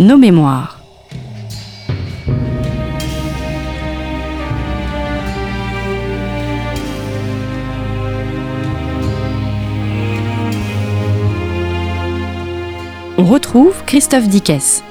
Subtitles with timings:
[0.00, 0.78] nos mémoires.
[13.18, 14.82] On retrouve Christophe Dickès.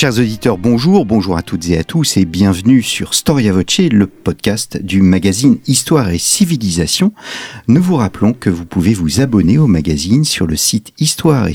[0.00, 4.06] Chers auditeurs, bonjour, bonjour à toutes et à tous et bienvenue sur Storia Voce, le
[4.06, 7.12] podcast du magazine Histoire et Civilisation.
[7.66, 11.48] Nous vous rappelons que vous pouvez vous abonner au magazine sur le site histoire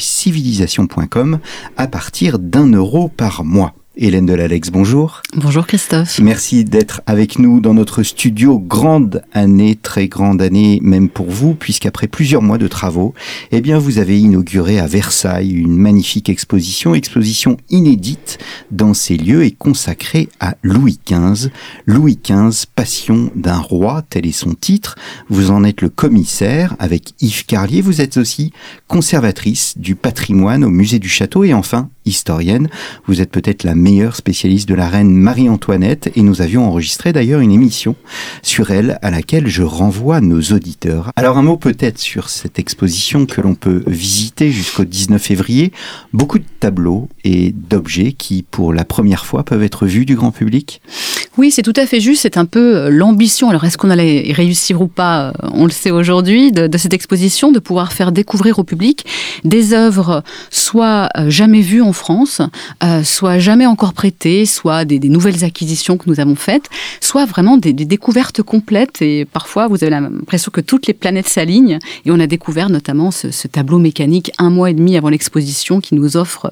[1.78, 3.74] à partir d'un euro par mois.
[3.96, 5.22] Hélène Delalex, bonjour.
[5.36, 6.18] Bonjour Christophe.
[6.18, 8.58] Merci d'être avec nous dans notre studio.
[8.58, 13.14] Grande année, très grande année même pour vous, puisqu'après plusieurs mois de travaux,
[13.52, 18.40] eh bien vous avez inauguré à Versailles une magnifique exposition, exposition inédite
[18.72, 21.52] dans ces lieux et consacrée à Louis XV.
[21.86, 24.96] Louis XV, passion d'un roi, tel est son titre.
[25.30, 27.82] Vous en êtes le commissaire avec Yves Carlier.
[27.82, 28.54] Vous êtes aussi
[28.88, 32.70] conservatrice du patrimoine au musée du château et enfin historienne.
[33.08, 37.42] Vous êtes peut-être la meilleure spécialiste de la reine Marie-Antoinette et nous avions enregistré d'ailleurs
[37.42, 37.96] une émission
[38.42, 41.12] sur elle à laquelle je renvoie nos auditeurs.
[41.16, 45.72] Alors un mot peut-être sur cette exposition que l'on peut visiter jusqu'au 19 février.
[46.14, 50.32] Beaucoup de tableaux et d'objets qui pour la première fois peuvent être vus du grand
[50.32, 50.82] public.
[51.38, 52.22] Oui, c'est tout à fait juste.
[52.22, 53.50] C'est un peu euh, l'ambition.
[53.50, 56.94] Alors est-ce qu'on allait réussir ou pas euh, On le sait aujourd'hui de, de, cette
[56.94, 59.06] exposition, de pouvoir faire découvrir au public
[59.44, 62.42] des œuvres soit euh, jamais vues en France,
[62.84, 66.70] euh, soit jamais encore prêtées, soit des, des, nouvelles acquisitions que nous avons faites,
[67.02, 69.02] soit vraiment des, des, découvertes complètes.
[69.02, 71.80] Et parfois, vous avez l'impression que toutes les planètes s'alignent.
[72.06, 75.82] Et on a découvert notamment ce, ce, tableau mécanique un mois et demi avant l'exposition
[75.82, 76.52] qui nous offre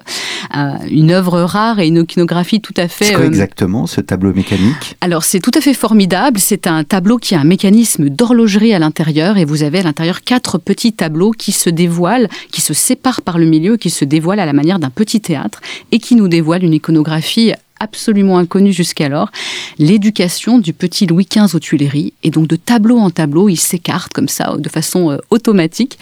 [0.56, 3.06] euh, une œuvre rare et une iconographie tout à fait.
[3.06, 4.71] C'est quoi exactement ce tableau mécanique?
[5.02, 6.40] Alors c'est tout à fait formidable.
[6.40, 10.22] C'est un tableau qui a un mécanisme d'horlogerie à l'intérieur et vous avez à l'intérieur
[10.22, 14.40] quatre petits tableaux qui se dévoilent, qui se séparent par le milieu, qui se dévoilent
[14.40, 15.62] à la manière d'un petit théâtre
[15.92, 19.32] et qui nous dévoile une iconographie absolument inconnue jusqu'alors,
[19.80, 22.14] l'éducation du petit Louis XV aux Tuileries.
[22.24, 25.98] Et donc de tableau en tableau, il s'écarte comme ça, de façon euh, automatique.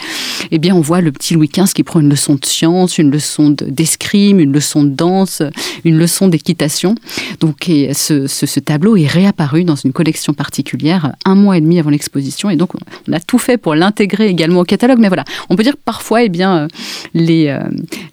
[0.52, 3.12] Eh bien, on voit le petit Louis XV qui prend une leçon de science, une
[3.12, 5.42] leçon d'escrime, une leçon de danse,
[5.86, 6.96] une leçon d'équitation.
[7.40, 12.50] Donc ce, tableau est réapparu dans une collection particulière un mois et demi avant l'exposition.
[12.50, 15.00] Et donc on a tout fait pour l'intégrer également au catalogue.
[15.00, 16.68] Mais voilà, on peut dire que parfois, eh bien,
[17.14, 17.60] les, euh,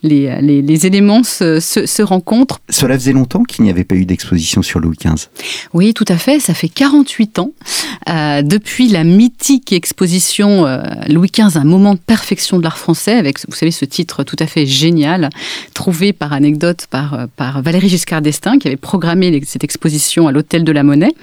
[0.03, 2.60] les, éléments se, se, se rencontrent.
[2.69, 5.28] Cela faisait longtemps qu'il n'y avait pas eu d'exposition sur Louis XV.
[5.72, 6.41] Oui, tout à fait.
[6.41, 7.53] Ça fait 48 ans
[8.09, 13.15] euh, depuis la mythique exposition euh, Louis XV, un moment de perfection de l'art français,
[13.15, 15.31] avec, vous savez, ce titre tout à fait génial,
[15.75, 20.65] trouvé par anecdote par, par Valérie Giscard d'Estaing, qui avait programmé cette exposition à l'Hôtel
[20.65, 21.15] de la Monnaie.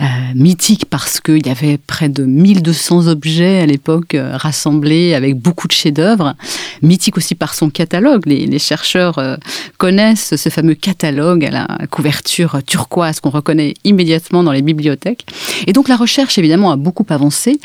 [0.00, 0.04] Euh,
[0.34, 5.68] mythique parce qu'il y avait près de 1200 objets à l'époque euh, rassemblés avec beaucoup
[5.68, 6.34] de chefs-d'œuvre.
[6.82, 8.26] Mythique aussi par son catalogue.
[8.26, 9.36] Les, les chercheurs euh,
[9.78, 15.26] connaissent ce fameux catalogue à la couverture turquoise qu'on reconnaît immédiatement dans les bibliothèques.
[15.66, 17.58] Et donc la recherche évidemment a beaucoup avancé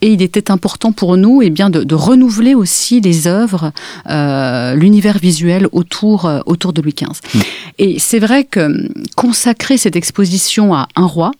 [0.00, 3.72] et il était important pour nous et eh bien de, de, renouveler aussi les œuvres,
[4.08, 7.08] euh, l'univers visuel autour euh, autour de Louis XV.
[7.08, 7.40] Mmh.
[7.78, 11.32] Et c'est vrai que consacrer cette exposition à un roi,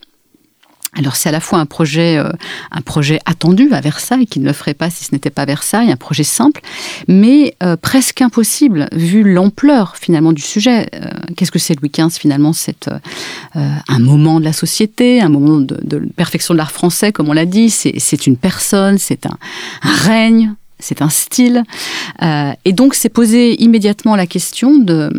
[0.94, 2.28] alors c'est à la fois un projet, euh,
[2.70, 5.90] un projet attendu à Versailles, qui ne le ferait pas si ce n'était pas Versailles,
[5.90, 6.60] un projet simple,
[7.08, 10.90] mais euh, presque impossible vu l'ampleur finalement du sujet.
[10.94, 12.90] Euh, Qu'est-ce que c'est Louis XV finalement C'est
[13.54, 17.32] un moment de la société, un moment de, de perfection de l'art français, comme on
[17.32, 17.70] l'a dit?
[17.70, 19.38] C'est une personne, c'est un
[19.80, 21.62] règne, c'est un style.
[22.22, 25.10] Euh, et donc, c'est posé immédiatement la question de,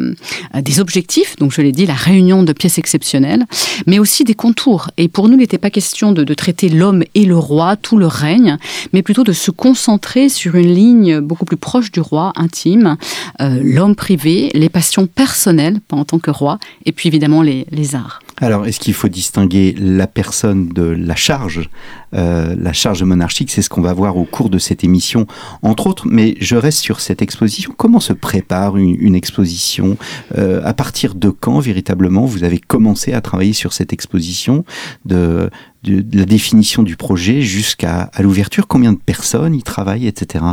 [0.56, 3.46] euh, des objectifs, donc je l'ai dit, la réunion de pièces exceptionnelles,
[3.88, 4.90] mais aussi des contours.
[4.98, 7.98] Et pour nous, il n'était pas question de, de traiter l'homme et le roi, tout
[7.98, 8.58] le règne,
[8.92, 12.98] mais plutôt de se concentrer sur une ligne beaucoup plus proche du roi, intime,
[13.42, 17.66] euh, l'homme privé, les passions personnelles, pas en tant que roi, et puis évidemment les,
[17.72, 18.20] les arts.
[18.42, 21.70] Alors, est-ce qu'il faut distinguer la personne de la charge?
[22.14, 25.28] Euh, La charge monarchique, c'est ce qu'on va voir au cours de cette émission,
[25.62, 26.08] entre autres.
[26.08, 27.74] Mais je reste sur cette exposition.
[27.76, 29.98] Comment se prépare une, exposition?
[30.38, 34.66] Euh, À partir de quand, véritablement, vous avez commencé à travailler sur cette exposition
[35.06, 35.50] de
[35.86, 38.68] la définition du projet jusqu'à l'ouverture?
[38.68, 40.46] Combien de personnes y travaillent, etc.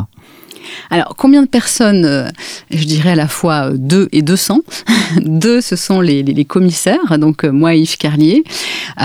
[0.91, 2.29] Alors, combien de personnes euh,
[2.71, 4.61] Je dirais à la fois 2 et 200.
[5.21, 8.45] Deux, ce sont les, commissaires, donc euh, moi et Yves Carlier,
[9.01, 9.05] euh,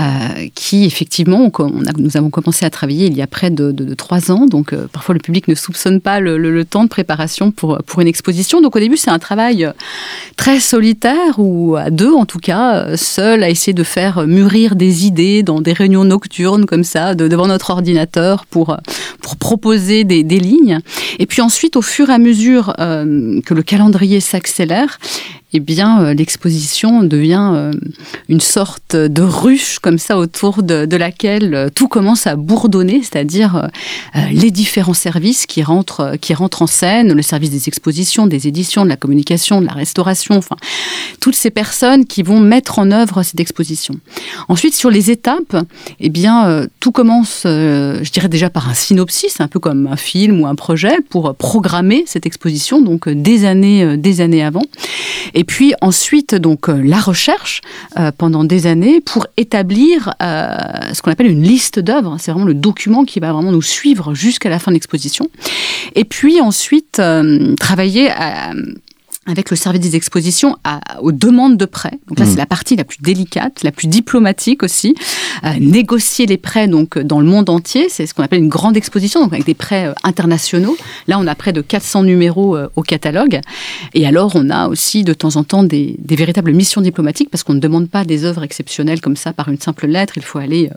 [0.54, 1.50] qui effectivement,
[1.98, 4.46] nous avons commencé à travailler il y a près de, de, de 3 ans.
[4.46, 8.08] Donc, euh, parfois, le public ne soupçonne pas le, temps de préparation pour, pour une
[8.08, 8.60] exposition.
[8.60, 9.70] Donc, au début, c'est un travail
[10.36, 15.06] très solitaire, ou à deux en tout cas, seul à essayer de faire mûrir des
[15.06, 18.76] idées dans des réunions nocturnes comme ça, de, devant notre ordinateur pour,
[19.20, 20.80] pour proposer des, des lignes.
[21.18, 24.98] Et puis ensuite, au fur et à mesure que le calendrier s'accélère,
[25.56, 27.72] eh bien, euh, l'exposition devient euh,
[28.28, 33.70] une sorte de ruche comme ça autour de, laquelle euh, tout commence à bourdonner, c'est-à-dire
[34.32, 38.84] les différents services qui rentrent, qui rentrent en scène, le service des expositions, des éditions,
[38.84, 40.56] de la communication, de la restauration, enfin,
[41.20, 43.94] toutes ces personnes qui vont mettre en œuvre cette exposition.
[44.48, 45.56] Ensuite, sur les étapes,
[46.00, 50.40] eh bien, tout commence, je dirais déjà par un synopsis, un peu comme un film
[50.40, 54.64] ou un projet, pour programmer cette exposition, donc des années, des années avant.
[55.34, 57.60] Et puis ensuite, donc euh, la recherche
[57.98, 60.56] euh, pendant des années pour établir euh,
[60.92, 62.16] ce qu'on appelle une liste d'œuvres.
[62.18, 65.30] C'est vraiment le document qui va vraiment nous suivre jusqu'à la fin de l'exposition.
[65.94, 67.00] Et puis ensuite,
[67.58, 68.52] travailler à
[69.26, 71.98] avec le service des expositions à, aux demandes de prêts.
[72.08, 72.38] Donc là, c'est mm.
[72.38, 74.94] la partie la plus délicate, la plus diplomatique aussi.
[75.44, 78.76] Euh, négocier les prêts donc dans le monde entier, c'est ce qu'on appelle une grande
[78.76, 80.76] exposition, donc avec des prêts euh, internationaux.
[81.08, 83.40] Là, on a près de 400 numéros euh, au catalogue.
[83.94, 87.44] Et alors, on a aussi de temps en temps des, des véritables missions diplomatiques parce
[87.44, 90.14] qu'on ne demande pas des œuvres exceptionnelles comme ça par une simple lettre.
[90.16, 90.70] Il faut aller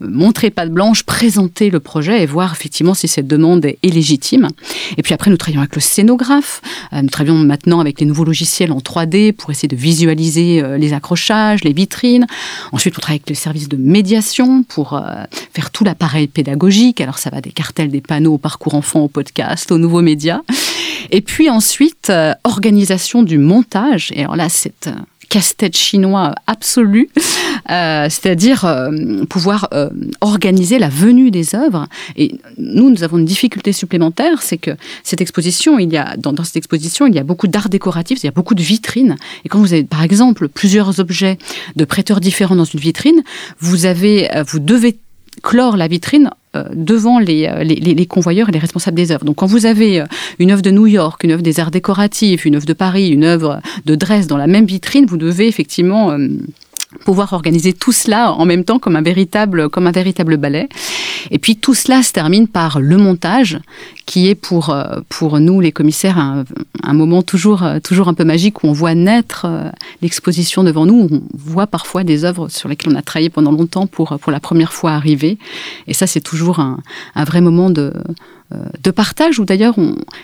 [0.00, 4.48] montrer patte blanche, présenter le projet et voir effectivement si cette demande est, légitime.
[4.96, 6.62] Et puis après, nous travaillons avec le scénographe.
[6.92, 10.92] nous travaillons maintenant avec les nouveaux logiciels en 3D pour essayer de visualiser euh, les
[10.92, 12.26] accrochages, les vitrines.
[12.72, 17.00] Ensuite, on travaille avec le service de médiation pour euh, faire tout l'appareil pédagogique.
[17.00, 20.40] Alors, ça va des cartels, des panneaux, au parcours enfant, au podcast, aux nouveaux médias.
[21.10, 24.12] Et puis ensuite, euh, organisation du montage.
[24.14, 24.88] Et alors là, c'est
[25.30, 27.08] casse-tête chinois absolu,
[27.70, 29.88] euh, c'est-à-dire euh, pouvoir euh,
[30.20, 31.86] organiser la venue des œuvres.
[32.16, 34.72] Et nous, nous avons une difficulté supplémentaire, c'est que
[35.04, 38.26] cette exposition, il y a dans, cette exposition, il y a beaucoup d'art décoratif, il
[38.26, 39.16] y a beaucoup de vitrines.
[39.44, 41.38] Et quand vous avez, par exemple, plusieurs objets
[41.76, 43.22] de prêteurs différents dans une vitrine,
[43.60, 44.98] vous avez, vous devez
[45.42, 49.24] clore la vitrine euh, devant euh, les, les, convoyeurs et les responsables des œuvres.
[49.24, 50.06] Donc quand vous avez euh,
[50.38, 53.24] une œuvre de New York, une œuvre des arts décoratifs, une œuvre de Paris, une
[53.24, 56.16] œuvre de Dresde dans la même vitrine, vous devez effectivement
[57.04, 60.68] pouvoir organiser tout cela en même temps comme un véritable, comme un véritable ballet.
[61.30, 63.58] Et puis tout cela se termine par le montage,
[64.06, 66.44] qui est pour, euh, pour nous, les commissaires, un,
[66.82, 69.70] un moment toujours, euh, toujours un peu magique où on voit naître euh,
[70.02, 71.08] l'exposition devant nous.
[71.10, 74.40] On voit parfois des œuvres sur lesquelles on a travaillé pendant longtemps pour, pour la
[74.40, 75.38] première fois arriver.
[75.86, 76.80] Et ça, c'est toujours un,
[77.14, 77.92] un vrai moment de,
[78.82, 79.76] de partage, ou d'ailleurs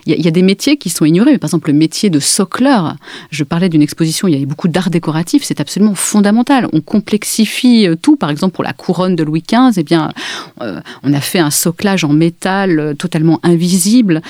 [0.07, 1.39] il y, a des métiers qui sont ignorés.
[1.39, 2.97] Par exemple, le métier de socleur.
[3.31, 6.69] Je parlais d'une exposition, il y avait beaucoup d'art décoratif, c'est absolument fondamental.
[6.73, 8.17] On complexifie euh, tout.
[8.17, 10.13] Par exemple, pour la couronne de Louis XV, eh bien,
[10.61, 14.23] euh, on a fait un soclage en métal totalement invisible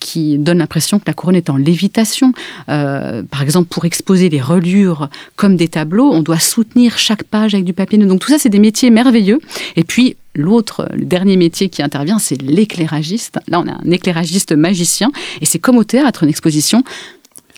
[0.00, 2.32] qui donne l'impression que la couronne est en lévitation.
[2.66, 7.64] par exemple, pour exposer les reliures comme des tableaux, on doit soutenir chaque page avec
[7.64, 7.98] du papier.
[7.98, 9.40] Donc tout ça, c'est des métiers merveilleux.
[9.76, 13.38] Et puis, L'autre, le dernier métier qui intervient, c'est l'éclairagiste.
[13.48, 15.10] Là, on a un éclairagiste magicien,
[15.40, 16.84] et c'est comme au théâtre, une exposition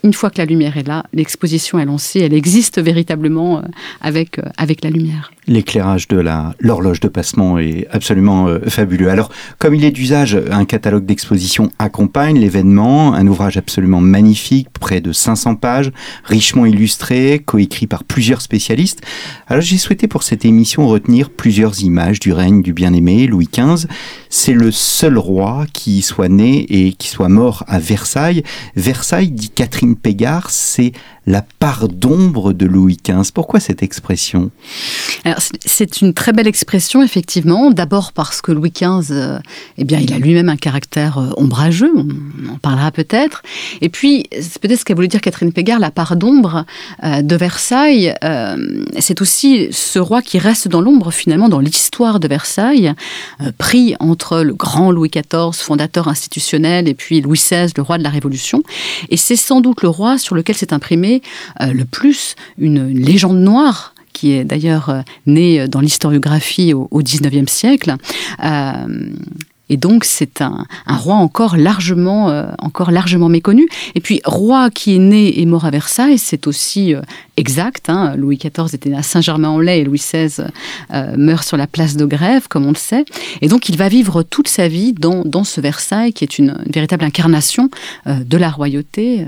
[0.05, 3.63] une fois que la lumière est là, l'exposition est lancée, elle existe véritablement euh,
[4.01, 5.33] avec, euh, avec la lumière.
[5.49, 6.23] L'éclairage de
[6.61, 9.09] l'horloge de passement est absolument euh, fabuleux.
[9.09, 15.01] Alors, comme il est d'usage, un catalogue d'exposition accompagne l'événement, un ouvrage absolument magnifique, près
[15.01, 15.91] de 500 pages,
[16.25, 19.01] richement illustré, coécrit par plusieurs spécialistes.
[19.47, 23.89] Alors, j'ai souhaité pour cette émission retenir plusieurs images du règne du bien-aimé Louis XV.
[24.29, 28.43] C'est le seul roi qui soit né et qui soit mort à Versailles.
[28.77, 30.93] Versailles, dit Catherine Pégard, c'est
[31.27, 33.33] la part d'ombre de Louis XV.
[33.35, 34.51] Pourquoi cette expression?
[35.65, 37.71] C'est une très belle expression, effectivement.
[37.71, 39.39] D'abord parce que Louis XV, euh,
[39.77, 43.43] eh bien, il a lui-même un caractère euh, ombrageux, on en parlera peut-être.
[43.81, 46.65] Et puis, c'est peut-être ce qu'a voulu dire Catherine Pégard, la part d'ombre
[47.05, 48.15] euh, de Versailles.
[48.99, 52.93] c'est aussi ce roi qui reste dans l'ombre, finalement, dans l'histoire de Versailles,
[53.59, 58.03] pris entre le grand Louis XIV, fondateur institutionnel, et puis Louis XVI, le roi de
[58.03, 58.63] la Révolution.
[59.11, 61.23] Et c'est sans doute le roi sur lequel s'est imprimé
[61.61, 67.95] le plus une, légende noire qui est d'ailleurs euh, née dans l'historiographie au, XIXe siècle.
[68.43, 68.87] Euh,
[69.69, 73.69] et donc c'est un, roi encore largement, encore largement méconnu.
[73.95, 76.95] Et puis roi qui est né et mort à Versailles, c'est aussi
[77.37, 77.91] exact.
[77.91, 78.17] Hein.
[78.17, 80.47] Louis XIV était né à Saint-Germain-en-Laye et Louis XVI
[81.19, 83.05] meurt sur la place de Grève, comme on le sait.
[83.43, 87.05] Et donc il va vivre toute sa vie dans, ce Versailles qui est une, véritable
[87.05, 87.69] incarnation
[88.07, 89.27] de la royauté.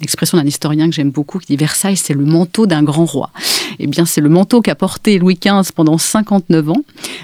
[0.00, 3.30] L'expression d'un historien que j'aime beaucoup qui dit Versailles, c'est le manteau d'un grand roi.
[3.78, 6.82] Eh bien, c'est le manteau qu'a porté Louis XV pendant 59 ans,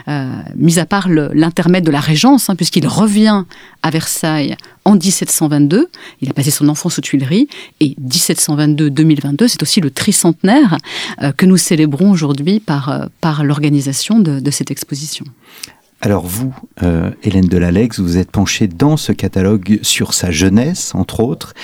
[0.09, 3.45] euh, mis à part l'intermède de la Régence, hein, puisqu'il revient
[3.83, 5.89] à Versailles en 1722.
[6.21, 7.49] Il a passé son enfance aux Tuileries
[7.81, 10.79] et 1722-2022, c'est aussi le tricentenaire
[11.23, 15.25] euh, que nous célébrons aujourd'hui par, euh, par l'organisation de, de cette exposition.
[16.03, 21.21] Alors vous, euh, Hélène Delalex, vous êtes penchée dans ce catalogue sur sa jeunesse, entre
[21.21, 21.55] autres,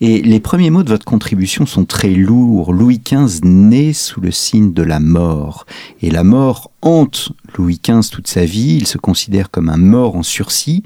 [0.00, 2.72] et les premiers mots de votre contribution sont très lourds.
[2.72, 5.66] Louis XV naît sous le signe de la mort,
[6.00, 10.16] et la mort hante Louis XV toute sa vie, il se considère comme un mort
[10.16, 10.82] en sursis.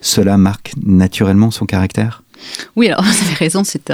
[0.00, 2.24] Cela marque naturellement son caractère?
[2.76, 3.92] Oui, alors vous avez raison, c'est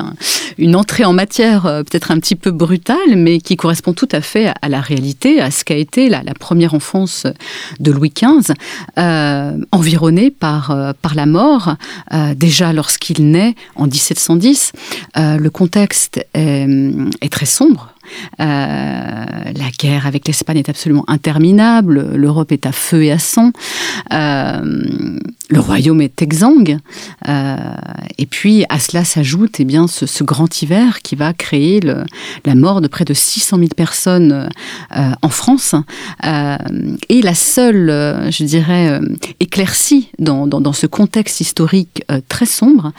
[0.59, 4.21] une entrée en matière euh, peut-être un petit peu brutale, mais qui correspond tout à
[4.21, 7.27] fait à, la réalité, à ce qu'a été la, première enfance
[7.81, 8.55] de Louis XV,
[8.99, 11.77] euh, environné par, euh, par la mort,
[12.37, 14.73] déjà lorsqu'il naît en 1710.
[15.17, 17.94] le contexte est très sombre
[18.39, 22.15] la guerre avec l'Espagne est absolument interminable.
[22.15, 23.53] L'Europe est à feu et à sang.
[24.13, 25.19] Euh,
[25.51, 26.79] le royaume est exsangue.
[27.29, 27.57] Euh,
[28.19, 32.81] et puis à cela s'ajoute eh bien ce, grand hiver qui va créer la mort
[32.81, 34.49] de près de 600 000 personnes
[34.91, 35.75] en France.
[36.23, 39.01] et la seule, je dirais,
[39.39, 42.93] éclaircie dans, dans, ce contexte historique très sombre,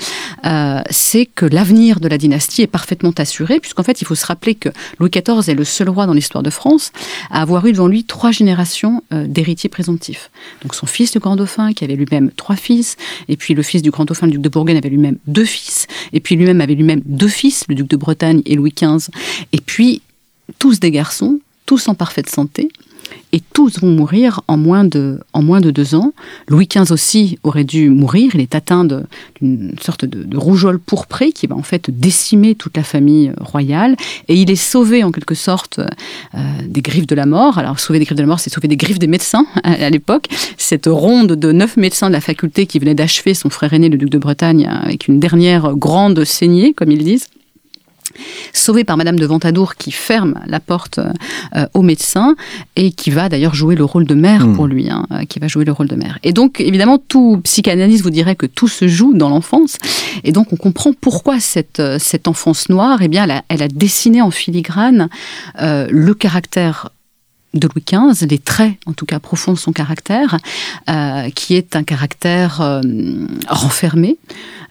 [0.91, 4.53] c'est que l'avenir de la dynastie est parfaitement assuré, puisqu'en fait il faut se rappeler
[4.53, 6.91] que Louis XIV est le seul roi dans l'histoire de France
[7.29, 10.31] à avoir eu devant lui trois générations euh, d'héritiers présomptifs.
[10.61, 12.97] Donc son fils, le grand dauphin, qui avait lui-même trois fils,
[13.27, 15.87] et puis le fils du grand dauphin, le duc de Bourgogne, avait lui-même deux fils,
[16.13, 19.09] et puis lui-même avait lui-même deux fils, le duc de Bretagne et Louis XV,
[19.51, 20.01] et puis
[20.59, 22.69] tous des garçons, tous en parfaite santé,
[23.31, 26.13] et tous vont mourir en moins de, en moins de deux ans.
[26.47, 28.31] Louis XV aussi aurait dû mourir.
[28.33, 32.83] Il est atteint d'une sorte de, rougeole pourprée qui va en fait décimer toute la
[32.83, 33.97] famille royale.
[34.29, 37.57] Et il est sauvé en quelque sorte euh, des griffes de la mort.
[37.57, 40.27] Alors sauver des griffes de la mort, c'est sauver des griffes des médecins à, l'époque.
[40.57, 43.97] Cette ronde de neuf médecins de la faculté qui venait d'achever son frère aîné, le
[43.97, 47.27] duc de Bretagne, avec une dernière grande saignée, comme ils disent
[48.53, 50.99] sauvé par Madame de Ventadour qui ferme la porte
[51.55, 52.35] euh, au médecin
[52.75, 54.55] et qui va d'ailleurs jouer le rôle de mère hmm.
[54.55, 56.19] pour lui, hein, euh, qui va jouer le rôle de mère.
[56.23, 59.77] Et donc évidemment, tout psychanalyste vous dirait que tout se joue dans l'enfance,
[60.23, 63.63] et donc on comprend pourquoi cette, euh, cette enfance noire, eh bien, elle a, elle
[63.63, 65.09] a dessiné en filigrane
[65.57, 66.89] le caractère
[67.55, 70.37] de Louis XV, les traits en tout cas profonds de son caractère,
[70.89, 72.81] euh, qui est un caractère euh,
[73.47, 74.17] renfermé,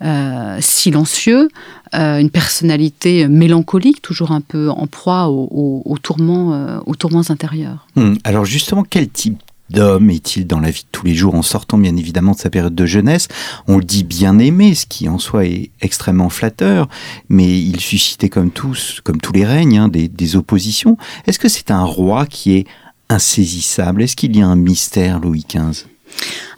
[0.03, 1.49] euh, silencieux,
[1.93, 7.87] une personnalité mélancolique, toujours un peu en proie aux, tourments, aux tourments intérieurs.
[7.95, 8.15] Hmm.
[8.25, 11.79] Alors justement, quel type d'homme est-il dans la vie de tous les jours en sortant
[11.79, 13.29] bien évidemment de sa période de jeunesse?
[13.67, 16.89] On le dit bien aimé, ce qui en soi est extrêmement flatteur,
[17.29, 20.97] mais il suscitait comme tous, comme tous les règnes, hein, des, des oppositions.
[21.27, 22.67] Est-ce que c'est un roi qui est
[23.09, 24.03] insaisissable?
[24.03, 25.87] Est-ce qu'il y a un mystère, Louis XV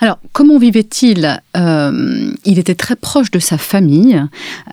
[0.00, 4.22] alors, comment vivait-il euh, Il était très proche de sa famille.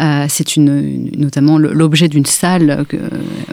[0.02, 2.86] Euh, c'est notamment l'objet d'une salle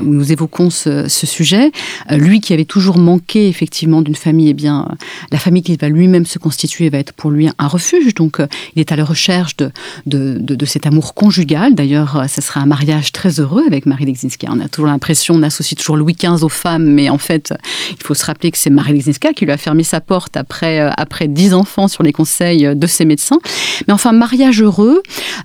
[0.01, 1.71] où nous évoquons ce, sujet.
[2.11, 4.89] Euh, lui qui avait toujours manqué effectivement d'une famille, eh bien,
[5.31, 8.15] la famille qu'il va lui-même se constituer va être pour lui un refuge.
[8.15, 8.39] Donc,
[8.75, 9.71] il est à la recherche de,
[10.07, 11.75] de, cet amour conjugal.
[11.75, 14.49] D'ailleurs, ce sera un mariage très heureux avec Marie Lexinska.
[14.51, 17.55] On a toujours l'impression, on associe toujours Louis XV aux femmes, mais en fait,
[17.91, 20.81] il faut se rappeler que c'est Marie Lexinska qui lui a fermé sa porte après,
[20.97, 23.39] après ans enfants sur les conseils de ses médecins.
[23.87, 25.03] Mais enfin, mariage heureux,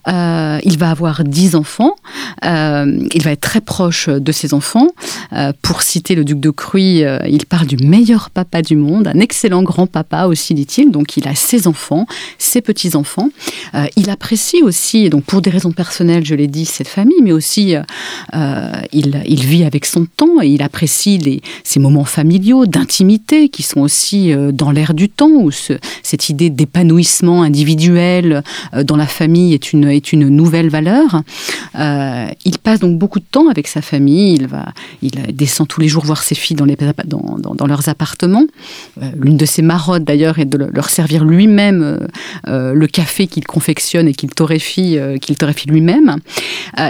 [0.07, 1.95] euh, il va avoir dix enfants,
[2.43, 4.87] euh, il va être très proche de ses enfants.
[5.33, 9.19] Euh, pour citer le duc de Cruy, il parle du meilleur papa du monde, un
[9.19, 10.91] excellent grand-papa aussi, dit-il.
[10.91, 12.05] Donc il a ses enfants,
[12.37, 13.29] ses petits-enfants.
[13.95, 17.75] il apprécie aussi, donc pour des raisons personnelles, je l'ai dit, cette famille, mais aussi
[18.93, 23.63] il, il, vit avec son temps et il apprécie les, ces moments familiaux, d'intimité, qui
[23.63, 28.43] sont aussi dans l'air du temps, où ce, cette idée d'épanouissement individuel
[28.73, 31.21] euh, dans la famille est une, est une nouvelle valeur.
[31.77, 34.35] Euh, il passe donc beaucoup de temps avec sa famille.
[34.35, 34.65] Il, va,
[35.01, 38.45] il descend tous les jours voir ses filles dans, les, dans, dans, leurs appartements.
[39.01, 41.99] Euh, l'une de ses marottes, d'ailleurs, est de leur servir lui-même
[42.47, 46.17] le café qu'il confectionne et qu'il torréfie, qu'il torréfie lui-même.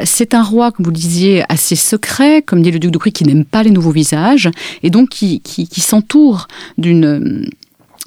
[0.03, 3.11] c'est un roi, comme vous le disiez, assez secret, comme dit le duc de Cruy,
[3.11, 4.49] qui n'aime pas les nouveaux visages,
[4.83, 7.49] et donc qui, qui s'entoure d'une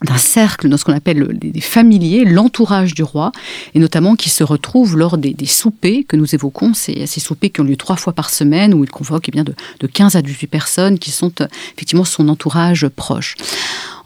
[0.05, 3.33] d'un cercle dans ce qu'on appelle les familiers, l'entourage du roi,
[3.75, 7.61] et notamment qui se retrouve lors des, soupers que nous évoquons, ces, ces, soupers qui
[7.61, 10.23] ont lieu trois fois par semaine, où il convoque eh bien, de, de 15 à
[10.23, 13.35] 18 personnes qui sont euh, effectivement son entourage proche.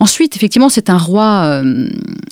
[0.03, 1.89] Ensuite, effectivement, c'est un roi euh,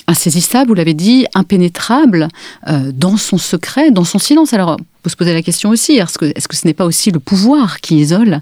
[0.09, 2.27] insaisissable, vous l'avez dit, impénétrable
[2.67, 4.53] euh, dans son secret, dans son silence.
[4.53, 7.21] Alors, on peut se poser la question aussi, est-ce que, ce n'est pas aussi le
[7.21, 8.41] pouvoir qui isole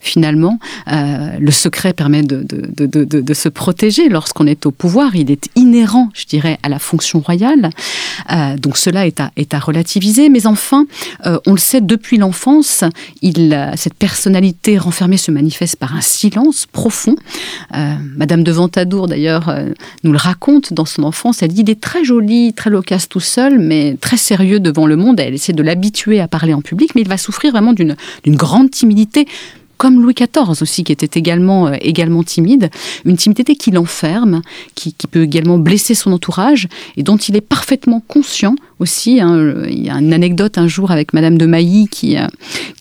[0.00, 0.58] finalement
[0.88, 6.24] euh, Le secret permet de, se protéger lorsqu'on est au pouvoir, il est inhérent, je
[6.24, 7.70] dirais, à la fonction royale.
[8.58, 9.20] Donc cela est
[9.54, 10.86] à, relativiser, mais enfin,
[11.46, 12.82] on le sait depuis l'enfance,
[13.76, 17.14] cette personnalité renfermée se manifeste par un silence profond.
[17.70, 19.70] Madame de Ventadour, d'ailleurs, euh,
[20.04, 21.42] nous le raconte dans son enfance.
[21.42, 24.94] Elle dit il est très joli, très loquace tout seul, mais très sérieux devant le
[24.94, 25.18] monde.
[25.18, 27.96] Elle essaie de l'habituer à parler en public, mais il va souffrir vraiment d'une
[28.36, 29.26] grande timidité
[29.80, 32.68] comme Louis XIV aussi, qui était également, euh, également timide,
[33.06, 34.42] une timidité qui l'enferme,
[34.74, 36.68] qui, peut également blesser son entourage,
[36.98, 39.22] et dont il est parfaitement conscient aussi.
[39.22, 42.26] Hein, il y a une anecdote un jour avec Madame de Mailly qui, euh,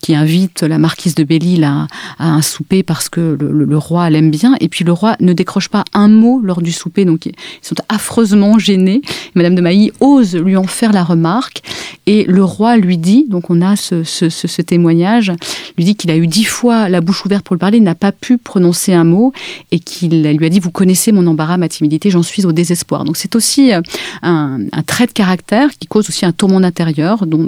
[0.10, 1.88] invite la marquise de Belle-Île à,
[2.18, 4.56] un souper parce que le, roi l'aime bien.
[4.60, 7.76] Et puis le roi ne décroche pas un mot lors du souper, donc ils sont
[7.90, 9.02] affreusement gênés.
[9.36, 11.62] Madame de Mailly ose lui en faire la remarque.
[12.08, 15.32] Et le roi lui dit, donc on a ce, ce, témoignage,
[15.78, 18.12] lui dit qu'il a eu dix fois la bouche ouverte pour le parler, n'a pas
[18.12, 19.34] pu prononcer un mot
[19.72, 23.06] et qu'il lui a dit, vous connaissez mon embarras, ma timidité, j'en suis au désespoir.
[23.06, 23.82] Donc c'est aussi euh,
[24.22, 27.48] un, trait de caractère qui cause aussi un tourment intérieur dont,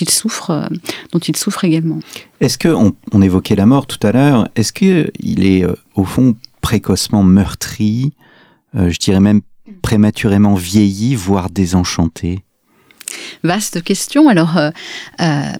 [0.00, 0.66] il souffre, euh,
[1.12, 2.00] dont il souffre également.
[2.40, 6.04] Est-ce que on, évoquait la mort tout à l'heure Est-ce que il est euh, au
[6.04, 8.12] fond précocement meurtri,
[8.74, 9.40] je dirais même
[9.82, 12.44] prématurément vieilli, voire désenchanté?
[13.42, 14.28] Vaste question.
[14.28, 14.58] Alors,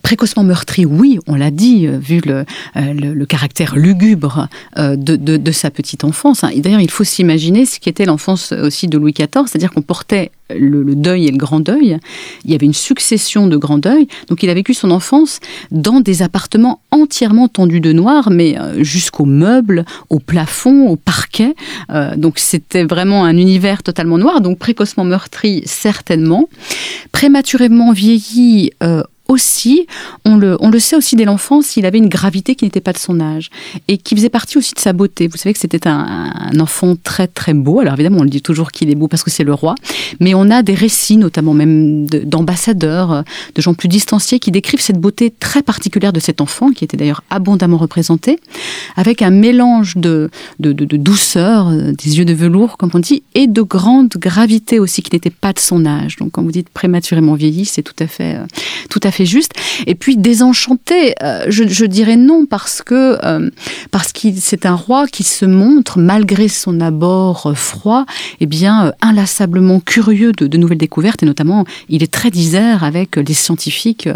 [0.02, 6.04] précocement meurtri, oui, on l'a dit, vu le, le, caractère lugubre de, de, sa petite
[6.04, 6.44] enfance.
[6.44, 6.50] Hein.
[6.56, 10.94] D'ailleurs, il faut s'imaginer ce qu'était l'enfance aussi de Louis XIV, c'est-à-dire qu'on portait le,
[10.94, 11.98] deuil et le grand deuil.
[12.44, 14.08] Il y avait une succession de grands deuils.
[14.28, 15.40] Donc il a vécu son enfance
[15.70, 21.54] dans des appartements entièrement tendus de noir, mais euh, jusqu'aux meubles, au plafond, au parquet.
[21.90, 24.40] Euh, donc c'était vraiment un univers totalement noir.
[24.40, 26.48] Donc précocement meurtri, certainement.
[27.12, 29.02] Prématurément vieilli, euh,
[29.32, 29.86] aussi,
[30.24, 32.92] on le, on le sait aussi dès l'enfance, il avait une gravité qui n'était pas
[32.92, 33.50] de son âge
[33.88, 35.26] et qui faisait partie aussi de sa beauté.
[35.26, 37.80] Vous savez que c'était un, enfant très très beau.
[37.80, 39.74] Alors évidemment, on le dit toujours qu'il est beau parce que c'est le roi,
[40.20, 43.24] mais on a des récits, notamment même d'ambassadeurs,
[43.54, 46.96] de, gens plus distanciés, qui décrivent cette beauté très particulière de cet enfant, qui était
[46.96, 48.38] d'ailleurs abondamment représenté,
[48.96, 53.22] avec un mélange de, de, de, douceur, euh, des yeux de velours, comme on dit,
[53.34, 56.16] et de grande gravité aussi, qui n'était pas de son âge.
[56.16, 58.46] Donc quand vous dites prématurément vieilli, c'est tout à fait, euh,
[58.90, 59.52] tout à fait juste.
[59.86, 63.50] Et puis désenchanté, euh, je, dirais non parce que euh,
[63.90, 68.06] parce qu'il c'est un roi qui se montre malgré son abord euh, froid,
[68.40, 73.34] eh bien inlassablement curieux de, nouvelles découvertes et notamment il est très disert avec les
[73.34, 74.08] scientifiques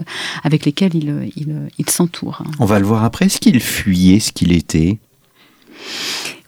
[0.45, 2.43] avec lesquels il, il s'entoure.
[2.59, 3.27] On va le voir après.
[3.27, 4.99] Est-ce qu'il fuyait ce qu'il était?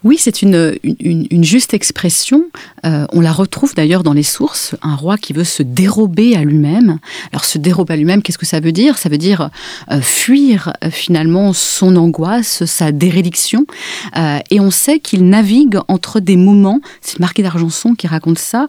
[0.05, 2.45] Oui, c'est une, une, juste expression.
[2.87, 4.77] Euh, on la retrouve d'ailleurs dans les sources.
[4.83, 6.99] Un roi qui veut se dérober à lui-même.
[7.33, 8.97] Alors se dérober à lui-même, qu'est-ce que ça veut dire?
[8.97, 9.51] Ça veut dire
[9.91, 13.67] euh, fuir euh, finalement son angoisse, sa dérédiction.
[14.51, 18.69] et on sait qu'il navigue entre des moments, c'est marquis d'Argenson qui raconte ça,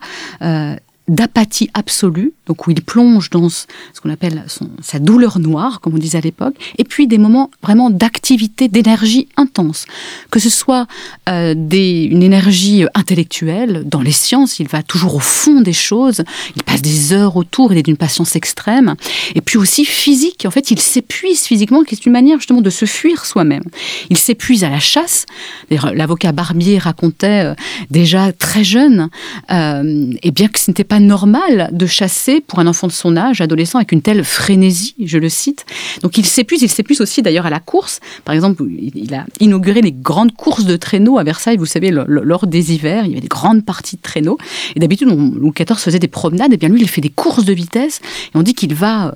[1.09, 3.65] d'apathie absolue, donc où il plonge dans ce
[4.01, 4.45] qu'on appelle
[4.81, 9.27] sa douleur noire, comme on disait à l'époque, et puis des moments vraiment d'activité, d'énergie
[9.35, 9.85] intense,
[10.31, 10.87] que ce soit
[11.27, 16.23] euh, une énergie intellectuelle dans les sciences, il va toujours au fond des choses,
[16.55, 18.95] il passe des heures autour, il est d'une patience extrême,
[19.33, 22.69] et puis aussi physique, en fait il s'épuise physiquement, qui est une manière justement de
[22.69, 23.63] se fuir soi-même.
[24.09, 25.25] Il s'épuise à la chasse,
[25.71, 27.55] l'avocat Barbier racontait euh,
[27.89, 29.09] déjà très jeune,
[29.51, 33.17] euh, et bien que ce n'était pas normal de chasser pour un enfant de son
[33.17, 35.65] âge, adolescent, avec une telle frénésie, je le cite.
[36.01, 37.99] Donc il s'épuise, il s'épuise aussi d'ailleurs à la course.
[38.25, 42.47] Par exemple, il a inauguré les grandes courses de traîneaux à Versailles, vous savez, lors
[42.47, 44.37] des hivers, il y avait des grandes parties de traîneaux.
[44.75, 47.53] Et d'habitude, Louis XIV faisait des promenades, et bien lui, il fait des courses de
[47.53, 48.01] vitesse,
[48.33, 49.11] et on dit qu'il va euh,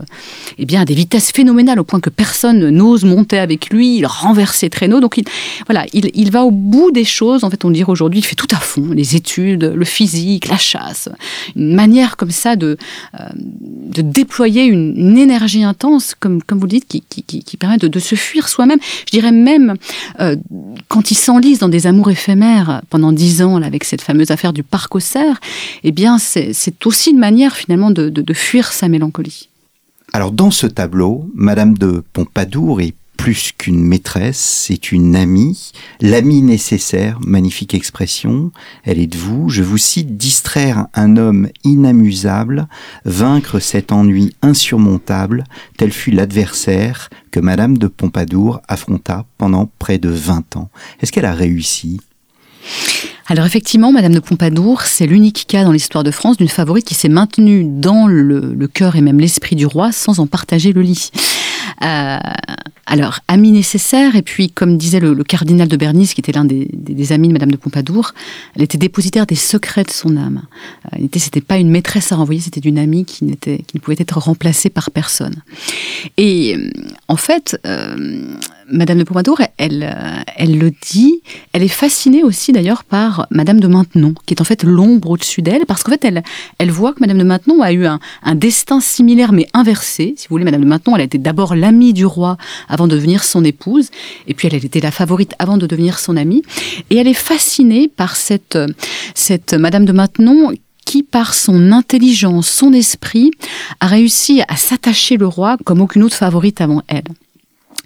[0.58, 4.06] eh bien, à des vitesses phénoménales, au point que personne n'ose monter avec lui, il
[4.06, 5.00] renverse ses traîneaux.
[5.00, 5.26] Donc il,
[5.68, 8.48] voilà, il, va au bout des choses, en fait, on dirait aujourd'hui, il fait tout
[8.52, 11.10] à fond, les études, le physique, la chasse,
[11.76, 12.78] manière comme ça de,
[13.20, 18.00] euh, de déployer une, énergie intense, comme, comme vous le dites, qui, qui, permet de,
[18.00, 18.80] se fuir soi-même.
[19.06, 19.76] Je dirais même,
[20.20, 20.36] euh,
[20.88, 24.54] quand il s'enlise dans des amours éphémères pendant dix ans, là, avec cette fameuse affaire
[24.54, 25.40] du parc aux cerfs,
[25.84, 29.50] eh bien, c'est aussi une manière finalement de, de fuir sa mélancolie.
[30.14, 35.72] Alors dans ce tableau, Madame de Pompadour est plus qu'une maîtresse, c'est une amie,
[36.02, 38.52] l'amie nécessaire, magnifique expression,
[38.84, 42.68] elle est de vous, je vous cite, distraire un homme inamusable,
[43.06, 45.46] vaincre cet ennui insurmontable,
[45.78, 50.70] tel fut l'adversaire que Madame de Pompadour affronta pendant près de 20 ans.
[51.02, 52.00] Est-ce qu'elle a réussi?
[53.28, 56.94] Alors effectivement, Madame de Pompadour, c'est l'unique cas dans l'histoire de France d'une favorite qui
[56.94, 61.10] s'est maintenue dans le, cœur et même l'esprit du roi sans en partager le lit.
[61.82, 62.18] Euh,
[62.86, 67.12] alors, ami nécessaire, et puis, comme disait le, cardinal de Bernice, qui était l'un des,
[67.14, 68.12] amis de Madame de Pompadour,
[68.56, 70.44] elle était dépositaire des secrets de son âme.
[70.94, 73.96] Euh, c'était pas une maîtresse à renvoyer, c'était une amie qui, n'était, qui ne pouvait
[74.00, 75.36] être remplacée par personne.
[76.18, 76.70] Et euh,
[77.08, 78.36] en fait, euh,
[78.70, 81.22] Madame de Pompadour, elle, elle, le dit,
[81.54, 85.42] elle est fascinée aussi d'ailleurs par Madame de Maintenon, qui est en fait l'ombre au-dessus
[85.42, 86.22] d'elle, parce qu'en fait, elle,
[86.58, 90.16] elle voit que Madame de Maintenon a eu un, un destin similaire mais inversé.
[90.18, 92.38] Si vous voulez, Madame de Maintenon, elle a été d'abord l'amie du roi
[92.74, 93.90] avant de devenir son épouse,
[94.28, 96.44] et puis elle, était la favorite avant de devenir son amie,
[96.90, 98.58] et elle est fascinée par cette
[99.54, 100.52] Madame de Maintenon
[100.86, 103.32] qui, par son intelligence, son esprit,
[103.80, 107.04] a réussi à s'attacher le roi comme aucune autre favorite avant elle.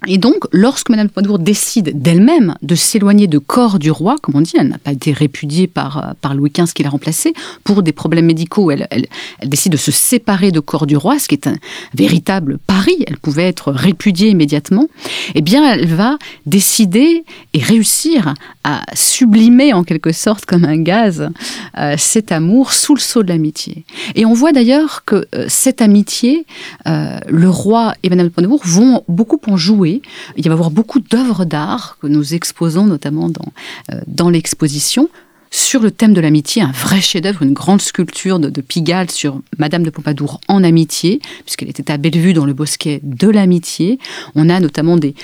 [0.06, 4.36] Et donc, lorsque Madame de Pompadour décide d'elle-même de s'éloigner de corps du roi, comme
[4.36, 7.32] on dit, elle n'a pas été répudiée par, euh, Louis XV qui l'a remplacée,
[7.64, 9.06] pour des problèmes médicaux, elle, elle,
[9.44, 11.56] décide de se séparer de corps du roi, ce qui est un
[11.94, 14.86] véritable pari, elle pouvait être répudiée immédiatement,
[15.34, 18.34] eh bien, elle va décider et réussir
[18.68, 21.30] à sublimer en quelque sorte comme un gaz
[21.78, 23.84] euh, cet amour sous le sceau de l'amitié.
[24.14, 26.44] Et on voit d'ailleurs que euh, cette amitié,
[26.86, 30.02] le roi et Madame de Pompadour vont beaucoup en jouer
[30.36, 33.52] il va y avoir beaucoup d'œuvres d'art que nous exposons notamment dans,
[33.92, 35.08] euh, dans l'exposition
[35.50, 39.82] sur le thème de l'amitié, un vrai chef-d'œuvre, une grande sculpture de, Pigalle sur Madame
[39.82, 43.98] de Pompadour en amitié, puisqu'elle était à Bellevue dans le bosquet de l'amitié.
[44.34, 45.14] On a notamment des,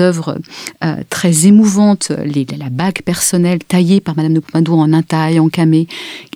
[0.00, 0.38] œuvres
[0.84, 5.86] euh, très émouvantes, la bague personnelle taillée par Madame de Pompadour en intaille, en camé,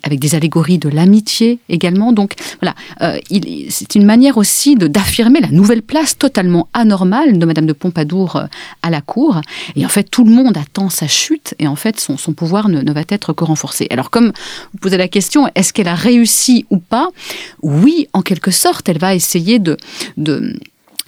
[0.03, 2.13] avec des allégories de l'amitié également.
[2.13, 3.19] Donc voilà, euh,
[3.69, 8.47] c'est une manière aussi d'affirmer la nouvelle place totalement anormale de Madame de Pompadour euh,
[8.83, 9.41] à la cour.
[9.77, 12.69] Et en fait, tout le monde attend sa chute, et en fait, son, son pouvoir
[12.69, 13.87] ne, ne va être que renforcée.
[13.91, 14.33] Alors comme
[14.73, 17.09] vous posez la question, est-ce qu'elle a réussi ou pas?
[17.63, 19.77] Oui, en quelque sorte, elle va essayer de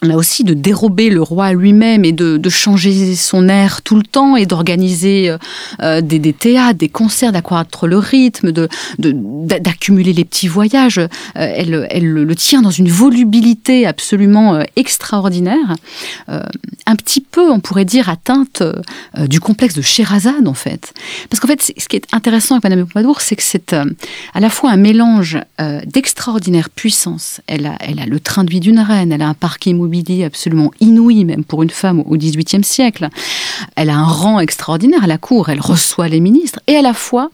[0.05, 4.37] là aussi de dérober le roi lui-même et de, changer son air tout le temps
[4.37, 5.38] et d'organiser euh,
[5.83, 10.99] euh, des, théâtres, des concerts, d'accroître le rythme, de, d'accumuler les petits voyages.
[10.99, 15.75] Euh, elle, elle, le tient dans une volubilité absolument extraordinaire,
[16.29, 18.62] un petit peu, on pourrait dire, atteinte
[19.19, 20.93] du complexe de Sherazade en fait.
[21.31, 24.51] Parce qu'en fait, ce qui est intéressant avec Madame Pompadour, c'est que c'est à la
[24.51, 25.38] fois un mélange
[25.87, 27.40] d'extraordinaire puissance.
[27.47, 29.93] Elle a, elle a le train de d'une reine, elle a un parc immobilier
[30.24, 33.09] absolument inouïe, même pour une femme au XVIIIe siècle.
[33.76, 36.94] Elle a un rang extraordinaire à la cour, elle reçoit les ministres, et à la
[36.94, 37.30] fois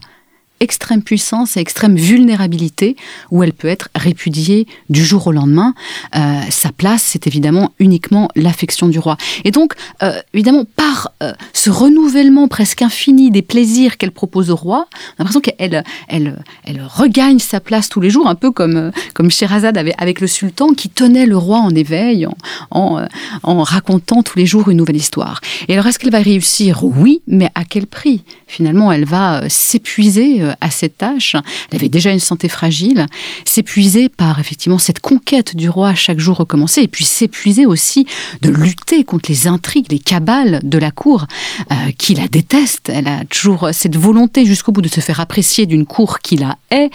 [0.61, 2.97] extrême puissance et extrême vulnérabilité
[3.31, 5.75] où elle peut être répudiée du jour au lendemain.
[6.15, 9.17] Euh, sa place, c'est évidemment uniquement l'affection du roi.
[9.45, 14.57] Et donc, euh, évidemment, par euh, ce renouvellement presque infini des plaisirs qu'elle propose au
[14.57, 18.51] roi, on a l'impression qu'elle elle, elle regagne sa place tous les jours, un peu
[18.51, 22.27] comme, comme Sherazade avait, avec le sultan qui tenait le roi en éveil
[22.71, 23.07] en,
[23.43, 25.41] en racontant tous les jours une nouvelle histoire.
[25.69, 26.85] Et alors, est-ce qu'elle va réussir?
[26.85, 28.23] Oui, mais à quel prix?
[28.47, 31.37] Finalement, elle va s'épuiser à cette tâche.
[31.71, 33.07] Elle avait déjà une santé fragile,
[33.45, 38.07] s'épuiser par effectivement cette conquête du roi chaque jour recommencer, et puis s'épuiser aussi
[38.43, 41.27] de lutter contre les intrigues, les cabales de la cour,
[41.71, 42.89] euh, qui la déteste.
[42.89, 46.57] Elle a toujours cette volonté jusqu'au bout de se faire apprécier d'une cour qui la
[46.71, 46.91] hait,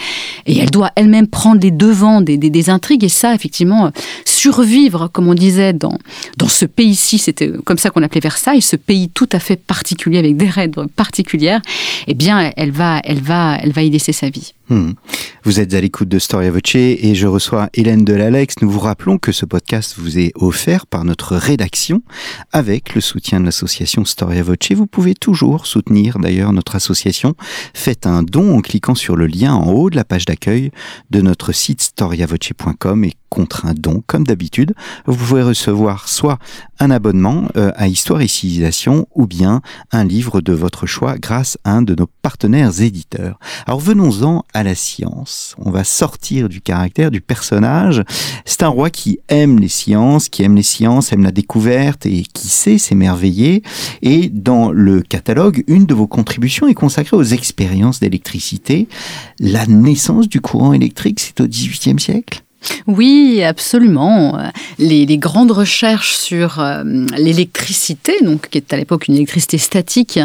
[0.46, 3.92] et elle doit elle-même prendre les devants des, des, intrigues, et ça, effectivement,
[4.26, 5.98] survivre, comme on disait, dans,
[6.38, 10.18] dans ce pays-ci, c'était comme ça qu'on appelait Versailles, ce pays tout à fait particulier,
[10.18, 11.62] avec des règles particulières,
[12.08, 14.54] eh bien, elle va, elle va elle va y laisser sa vie.
[14.70, 14.94] Hmm.
[15.44, 18.56] Vous êtes à l'écoute de Storia Voce et je reçois Hélène Delalex.
[18.64, 22.02] Nous vous rappelons que ce podcast vous est offert par notre rédaction
[22.52, 24.72] avec le soutien de l'association Storia Voce.
[24.72, 27.36] Vous pouvez toujours soutenir d'ailleurs notre association.
[27.76, 30.72] Faites un don en cliquant sur le lien en haut de la page d'accueil
[31.12, 34.74] de notre site storiavoce.com et contre un don, comme d'habitude,
[35.06, 36.40] vous pouvez recevoir soit
[36.80, 41.58] un abonnement euh, à Histoire et Civilisation ou bien un livre de votre choix grâce
[41.66, 43.38] à un de nos partenaires éditeurs.
[43.68, 45.54] Alors venons-en à la science.
[45.60, 48.04] On va sortir du caractère du personnage.
[48.46, 52.24] C'est un roi qui aime les sciences, qui aime les sciences, aime la découverte et
[52.24, 53.64] qui sait s'émerveiller.
[54.02, 58.88] Et dans le catalogue, une de vos contributions est consacrée aux expériences d'électricité.
[59.40, 62.45] La naissance du courant électrique, c'est au XVIIIe siècle?
[62.88, 64.38] Oui, absolument.
[64.78, 66.84] Les, grandes recherches sur euh,
[67.18, 70.20] l'électricité, donc qui est à l'époque une électricité statique,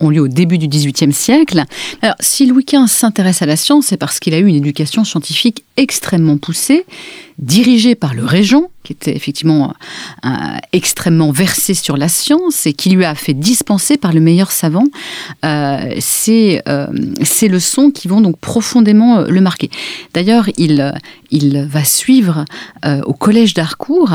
[0.00, 1.64] ont lieu au début du XVIIIe siècle.
[2.02, 5.04] Alors, si Louis XV s'intéresse à la science, c'est parce qu'il a eu une éducation
[5.04, 6.84] scientifique extrêmement poussée,
[7.38, 9.74] dirigée par le régent, qui était effectivement
[10.24, 10.28] euh,
[10.72, 14.84] extrêmement versé sur la science et qui lui a fait dispenser par le meilleur savant
[15.44, 16.86] euh, ces, euh,
[17.22, 19.70] ces, leçons qui vont donc profondément le marquer.
[20.12, 20.94] D'ailleurs, il,
[21.30, 22.44] il va suivre
[22.84, 24.12] au collège d'Harcourt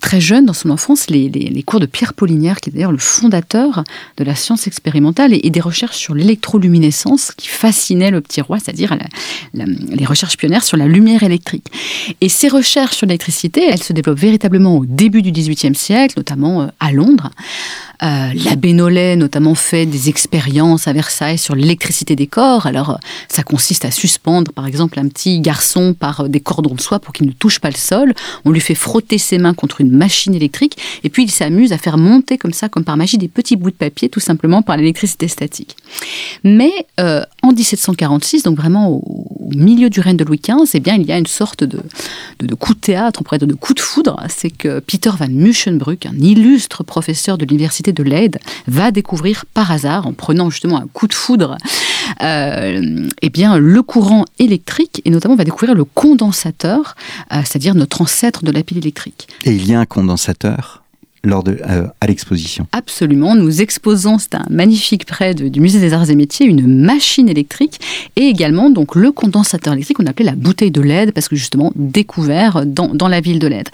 [0.00, 3.84] très jeune, dans son enfance, les, cours de Pierre Paulinière, qui est d'ailleurs le fondateur
[4.16, 8.96] de la science expérimentale et, des recherches sur l'électroluminescence qui fascinaient le petit roi, c'est-à-dire
[9.54, 11.66] les recherches pionnières sur la lumière électrique.
[12.20, 16.62] Et ces recherches sur l'électricité, elles se développent véritablement au début du XVIIIe siècle, notamment
[16.62, 17.30] euh, à Londres.
[18.02, 22.66] Euh, L'abbé Nollet, notamment, fait des expériences à Versailles sur l'électricité des corps.
[22.66, 26.80] Alors, ça consiste à suspendre, par exemple, un petit garçon par euh, des cordons de
[26.80, 28.14] soie pour qu'il ne touche pas le sol.
[28.44, 30.76] On lui fait frotter ses mains contre une machine électrique.
[31.04, 33.70] Et puis, il s'amuse à faire monter comme ça, comme par magie, des petits bouts
[33.70, 35.76] de papier, tout simplement par l'électricité statique.
[36.42, 40.94] Mais euh, en 1746, donc vraiment au, milieu du règne de Louis XV, eh bien,
[40.94, 41.80] il y a une sorte de,
[42.40, 44.20] de, coup de théâtre, on pourrait dire de coup de foudre.
[44.28, 49.70] C'est que Peter van Muschenbruck, un illustre professeur de l'université de Leyde va découvrir par
[49.70, 51.56] hasard, en prenant justement un coup de foudre,
[52.22, 56.94] euh, eh bien, le courant électrique et notamment va découvrir le condensateur,
[57.32, 59.28] euh, c'est-à-dire notre ancêtre de la pile électrique.
[59.44, 60.83] Et il y a un condensateur
[61.24, 62.66] lors de, euh, à l'exposition.
[62.72, 63.34] Absolument.
[63.34, 67.80] Nous exposons, c'est un magnifique prêt du Musée des Arts et Métiers, une machine électrique
[68.16, 71.72] et également donc le condensateur électrique qu'on appelait la bouteille de LED parce que justement
[71.76, 73.68] découvert dans, dans la ville de LED.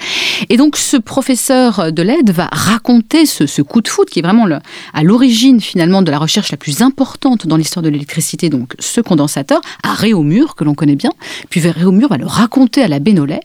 [0.48, 4.22] Et donc ce professeur de LED va raconter ce, ce coup de foot qui est
[4.22, 4.46] vraiment
[4.92, 9.00] à l'origine finalement de la recherche la plus importante dans l'histoire de l'électricité, donc ce
[9.00, 11.10] condensateur, à Réaumur, que l'on connaît bien.
[11.48, 13.40] Puis Réaumur va le raconter à la Bénolet,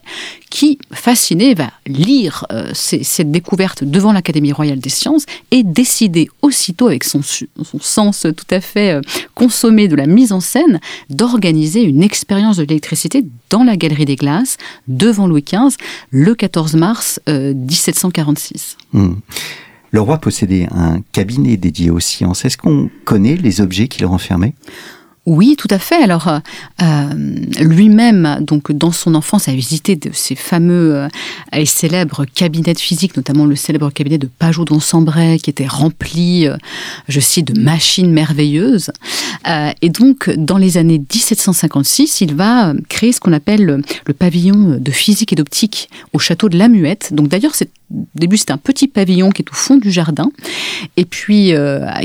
[0.50, 6.88] qui, fasciné, va lire euh, cette découverte devant l'Académie royale des sciences et décider aussitôt,
[6.88, 9.00] avec son, son sens tout à fait euh,
[9.34, 14.16] consommé de la mise en scène, d'organiser une expérience de l'électricité dans la Galerie des
[14.16, 15.78] Glaces, devant Louis XV,
[16.10, 18.76] le 14 mars 1746.
[18.94, 19.20] Euh, hmm.
[19.92, 22.44] Le roi possédait un cabinet dédié aux sciences.
[22.44, 24.52] Est-ce qu'on connaît les objets qu'il renfermait?
[25.26, 25.96] Oui, tout à fait.
[25.96, 26.38] Alors, euh,
[26.82, 27.12] euh,
[27.60, 31.08] lui-même, donc dans son enfance, a visité de ces fameux euh,
[31.52, 36.46] et célèbres cabinets de physique, notamment le célèbre cabinet de Pajot d'Ensambray, qui était rempli,
[37.08, 38.90] je cite, de machines merveilleuses.
[39.82, 44.90] et donc, dans les années 1756, il va créer ce qu'on appelle le pavillon de
[44.92, 47.12] physique et d'optique au château de la Muette.
[47.12, 50.30] Donc, d'ailleurs, c'est au début, c'est un petit pavillon qui est au fond du jardin,
[50.96, 51.52] et puis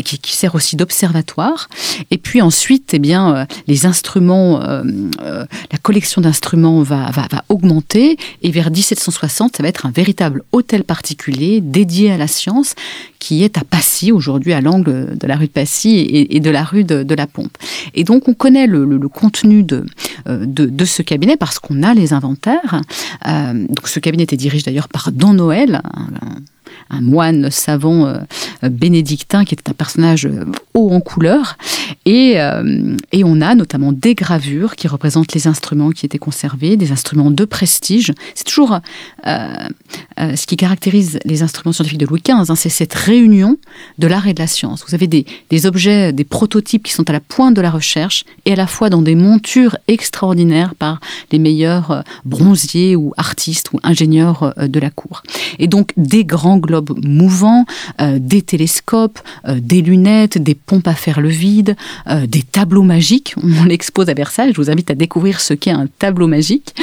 [0.04, 1.70] qui, qui, sert aussi d'observatoire.
[2.10, 4.84] Et puis ensuite, eh bien euh, les instruments, euh,
[5.22, 10.44] euh, la collection d'instruments va, va, augmenter et vers 1760, ça va être un véritable
[10.52, 12.76] hôtel particulier dédié à la science
[13.20, 16.64] qui est à Passy, aujourd'hui à l'angle de la rue de Passy et, de la
[16.64, 17.56] rue de, la Pompe.
[17.94, 19.86] Et donc on connaît le, contenu de,
[20.26, 22.82] de, ce cabinet parce qu'on a les inventaires.
[23.24, 26.46] donc ce cabinet était dirigé d'ailleurs par Don Noël, 嗯。
[26.90, 31.58] Un moine savant euh, bénédictin qui était un personnage euh, haut en couleur.
[32.06, 36.78] Et, euh, et, on a notamment des gravures qui représentent les instruments qui étaient conservés,
[36.78, 38.14] des instruments de prestige.
[38.36, 38.80] C'est toujours
[39.26, 43.58] ce qui caractérise les instruments scientifiques de Louis XV, hein, c'est cette réunion
[43.98, 44.84] de l'art et de la science.
[44.88, 48.26] Vous avez des, des, objets, des prototypes qui sont à la pointe de la recherche
[48.46, 51.00] et à la fois dans des montures extraordinaires par
[51.32, 55.24] les meilleurs bronziers ou artistes ou ingénieurs de la cour.
[55.60, 57.66] Et donc des grands globes mouvants,
[58.00, 61.76] euh, des télescopes, euh, des lunettes, des pompes à faire le vide,
[62.08, 63.36] euh, des tableaux magiques.
[63.44, 64.52] On l'expose à Versailles.
[64.54, 66.74] Je vous invite à découvrir ce qu'est un tableau magique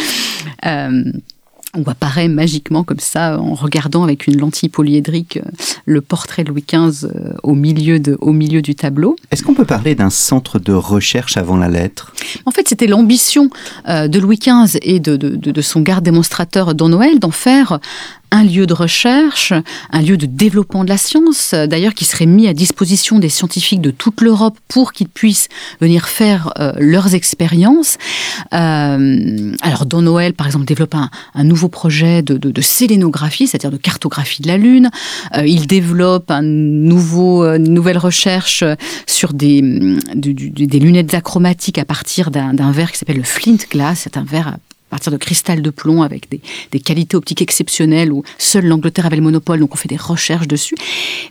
[1.74, 5.38] on apparaît magiquement comme ça en regardant avec une lentille polyédrique
[5.85, 7.09] le portrait de Louis XV
[7.42, 9.16] au milieu, de, au milieu du tableau.
[9.31, 12.12] Est-ce qu'on peut parler d'un centre de recherche avant la lettre?
[12.46, 13.50] En fait, c'était l'ambition
[13.87, 17.81] de Louis XV et de, de son garde démonstrateur Don Noël d'en faire
[18.31, 19.53] un lieu de recherche,
[19.91, 23.81] un lieu de développement de la science, d'ailleurs qui serait mis à disposition des scientifiques
[23.81, 25.49] de toute l'Europe pour qu'ils puissent
[25.81, 27.97] venir faire euh, leurs expériences.
[28.53, 34.43] Euh, alors Don Noël, par exemple, développe un, nouveau projet de, sélénographie, c'est-à-dire de cartographie
[34.43, 34.91] de la Lune.
[35.37, 38.64] Euh, il développe un nouveau, une nouvelle recherche
[39.07, 39.62] sur des,
[40.14, 44.01] des lunettes achromatiques à partir d'un verre qui s'appelle le flint glass.
[44.05, 44.57] C'est un verre
[44.88, 49.16] à partir de cristal de plomb avec des, qualités optiques exceptionnelles où seule l'Angleterre avait
[49.16, 50.77] le monopole, donc on fait des recherches dessus.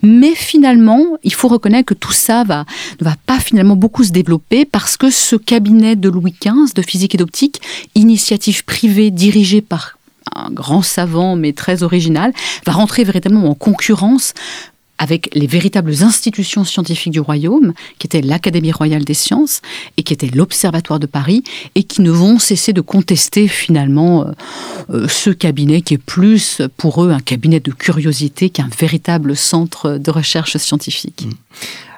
[0.04, 2.66] Mais finalement, il faut reconnaître que tout ça va,
[3.00, 6.82] ne va pas finalement beaucoup se développer parce que ce cabinet de Louis XV de
[6.84, 7.62] physique et d'optique,
[7.96, 9.98] initiative privée dirigée par
[10.36, 12.34] un grand savant mais très original,
[12.66, 14.34] va rentrer véritablement en concurrence
[14.98, 19.62] avec les véritables institutions scientifiques du royaume, qui étaient l'Académie royale des sciences
[19.98, 21.44] et qui était l'Observatoire de Paris,
[21.76, 24.32] et qui ne vont cesser de contester finalement euh,
[24.90, 29.98] euh, ce cabinet qui est plus pour eux un cabinet de curiosité qu'un véritable centre
[29.98, 31.26] de recherche scientifique.
[31.26, 31.32] Mmh.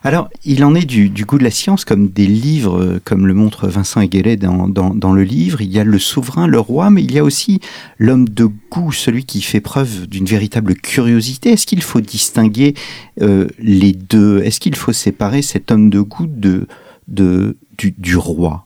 [0.04, 3.34] Alors, il en est du, goût de la science, comme des livres, euh, comme le
[3.34, 5.62] montre Vincent Heguelet dans, le livre.
[5.62, 7.60] Il y a le souverain, le roi, mais il y a aussi
[7.98, 11.52] l'homme de goût, celui qui fait preuve d'une véritable curiosité.
[11.52, 12.76] Est-ce qu'il faut distinguer
[13.22, 14.42] euh, les deux?
[14.44, 16.68] Est-ce qu'il faut séparer cet homme de goût de,
[17.10, 18.66] de, du, roi?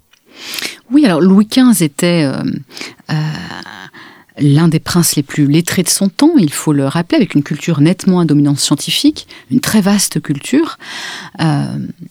[0.92, 2.26] Oui, alors Louis XV était...
[2.26, 2.44] Euh,
[4.38, 7.44] l'un des princes les plus lettrés de son temps, il faut le rappeler, avec une
[7.44, 10.78] culture nettement à dominance scientifique, une très vaste culture.
[11.40, 11.66] Euh,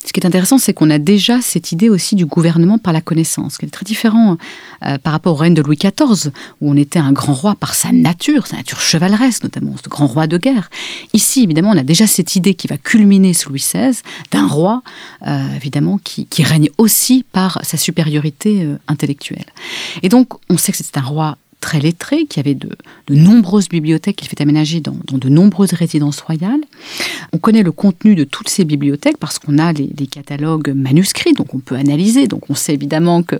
[0.04, 3.00] ce qui est intéressant, c'est qu'on a déjà cette idée aussi du gouvernement par la
[3.00, 4.36] connaissance, qui est très différent
[4.84, 6.30] euh, par rapport au règne de Louis XIV,
[6.60, 10.06] où on était un grand roi par sa nature, sa nature chevaleresque notamment, ce grand
[10.06, 10.70] roi de guerre.
[11.12, 14.82] Ici, évidemment, on a déjà cette idée qui va culminer sous Louis XVI, d'un roi,
[15.26, 19.46] euh, évidemment, qui, qui, règne aussi par sa supériorité intellectuelle.
[20.02, 22.68] Et donc, on sait que c'est un roi très lettré, qui avait de,
[23.08, 26.60] nombreuses bibliothèques qu'il fait aménager dans, de nombreuses résidences royales.
[27.32, 31.54] On connaît le contenu de toutes ces bibliothèques parce qu'on a les, catalogues manuscrits, donc
[31.54, 32.26] on peut analyser.
[32.26, 33.36] Donc on sait évidemment que,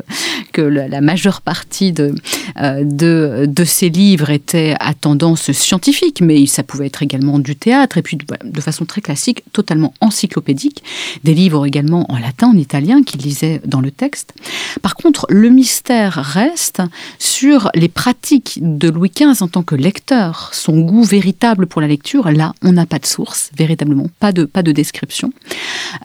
[0.62, 2.14] la, majeure partie de,
[2.61, 8.02] euh, ces livres était à tendance scientifique, mais ça pouvait être également du théâtre, et
[8.02, 10.85] puis de, façon très classique, totalement encyclopédique.
[11.24, 14.32] Des livres également en latin, en italien, qu'il lisait dans le texte.
[14.80, 16.82] Par contre, le mystère reste
[17.18, 18.12] sur les pratiques
[18.61, 22.72] de Louis XV en tant que lecteur, son goût véritable pour la lecture, là, on
[22.72, 25.33] n'a pas de source, véritablement, pas de, pas de description.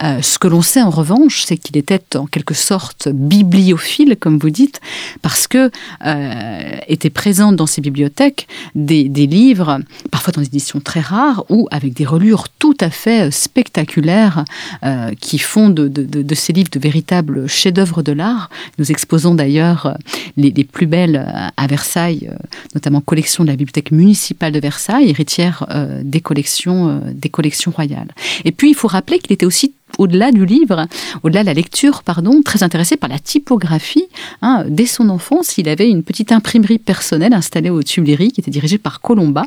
[0.02, 4.38] Euh, ce que l'on sait en revanche, c'est qu'il était en quelque sorte bibliophile, comme
[4.38, 4.80] vous dites,
[5.22, 5.70] parce que
[6.04, 11.68] euh, étaient présents dans ses bibliothèques des, livres, parfois dans des éditions très rares, ou
[11.70, 14.44] avec des relures tout à fait spectaculaires,
[14.84, 18.50] euh, qui font de, de, ces livres de véritables chefs-d'œuvre de l'art.
[18.78, 19.96] Nous exposons d'ailleurs
[20.36, 22.34] les, les plus belles à Versailles euh,
[22.74, 27.70] notamment collection de la bibliothèque municipale de Versailles, héritière euh, des collections euh, des collections
[27.70, 28.08] royales.
[28.44, 30.86] Et puis il faut rappeler qu'il était aussi au-delà du livre,
[31.22, 34.04] au-delà de la lecture, pardon, très intéressé par la typographie.
[34.42, 34.64] Hein.
[34.68, 38.78] Dès son enfance, il avait une petite imprimerie personnelle installée aux Tuileries qui était dirigée
[38.78, 39.46] par Colomba.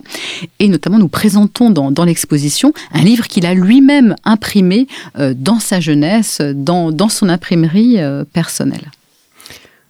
[0.60, 4.88] Et notamment, nous présentons dans, l'exposition un livre qu'il a lui-même imprimé
[5.36, 7.98] dans sa jeunesse, dans, dans son imprimerie
[8.34, 8.90] personnelle.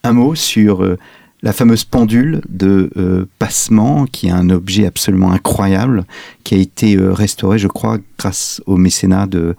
[0.04, 0.98] Un mot sur
[1.44, 6.06] la fameuse pendule de euh, passement, qui est un objet absolument incroyable,
[6.44, 9.56] qui a été euh, restauré, je crois, grâce au mécénat de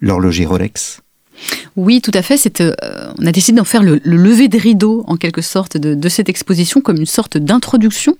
[0.00, 1.00] l'horloger Rolex.
[1.76, 2.60] Oui, tout à fait.
[2.60, 2.72] Euh,
[3.18, 6.80] on a décidé d'en faire le, lever des rideaux, en quelque sorte, de, cette exposition
[6.80, 8.16] comme une sorte d'introduction.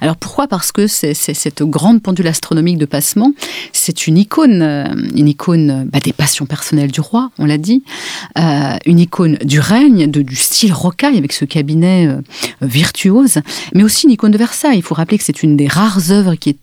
[0.00, 0.46] Alors pourquoi?
[0.46, 3.32] Parce que c'est cette grande pendule astronomique de passement,
[3.72, 4.84] c'est une icône, euh,
[5.16, 7.82] une icône bah, des passions personnelles du roi, on l'a dit,
[8.38, 12.08] euh, une icône du règne, du style rocaille avec ce cabinet
[12.60, 13.38] virtuose,
[13.74, 14.78] mais aussi une icône de Versailles.
[14.78, 16.58] Il faut rappeler que c'est une des rares œuvres qui est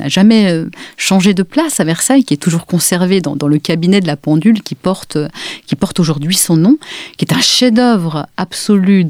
[0.00, 0.66] n'a jamais euh,
[0.96, 4.62] changé de place à Versailles, qui est toujours conservé dans, le cabinet de la pendule
[4.62, 5.18] qui porte,
[5.66, 6.78] qui porte aujourd'hui son nom,
[7.16, 9.04] qui est un chef-d'œuvre absolu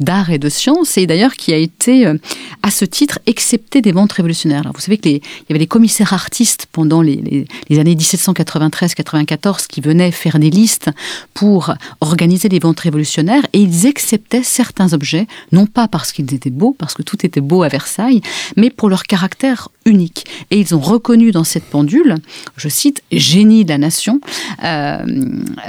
[0.00, 2.16] d'art et de science, et d'ailleurs qui a été, euh,
[2.62, 4.70] à ce titre, excepté des ventes révolutionnaires.
[4.74, 10.12] Vous savez qu'il y avait des commissaires artistes pendant les, les années 1793-94 qui venaient
[10.12, 10.90] faire des listes
[11.34, 16.50] pour organiser les ventes révolutionnaires, et ils acceptaient certains objets, non pas parce qu'ils étaient
[16.50, 18.20] beaux, parce que tout était beau à Versailles,
[18.56, 20.11] mais pour leur caractère unique.
[20.50, 22.16] Et ils ont reconnu dans cette pendule,
[22.56, 24.20] je cite, génie de la nation,
[24.64, 24.98] euh,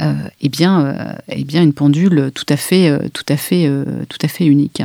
[0.01, 3.69] euh, eh bien, euh, eh bien une pendule tout à fait, tout à fait,
[4.09, 4.81] tout à fait unique.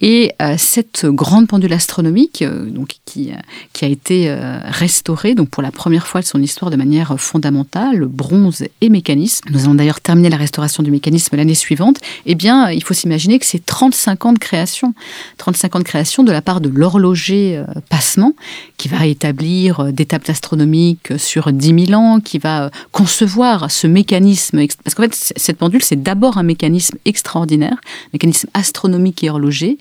[0.00, 3.32] Et cette grande pendule astronomique, donc qui,
[3.72, 8.06] qui a été restaurée, donc pour la première fois de son histoire de manière fondamentale,
[8.06, 9.48] bronze et mécanisme.
[9.50, 11.98] Nous allons d'ailleurs terminer la restauration du mécanisme l'année suivante.
[12.26, 14.94] Eh bien, il faut s'imaginer que c'est 35 ans de création,
[15.38, 18.32] 35 ans de création de la part de l'horloger Passement,
[18.76, 23.70] qui va établir euh, des tables astronomiques sur 10 000 ans, qui va euh, concevoir
[23.70, 24.64] ce mécanisme.
[24.84, 27.76] Parce qu'en fait, cette pendule, c'est d'abord un mécanisme extraordinaire,
[28.12, 29.78] mécanisme astronomique et horloger,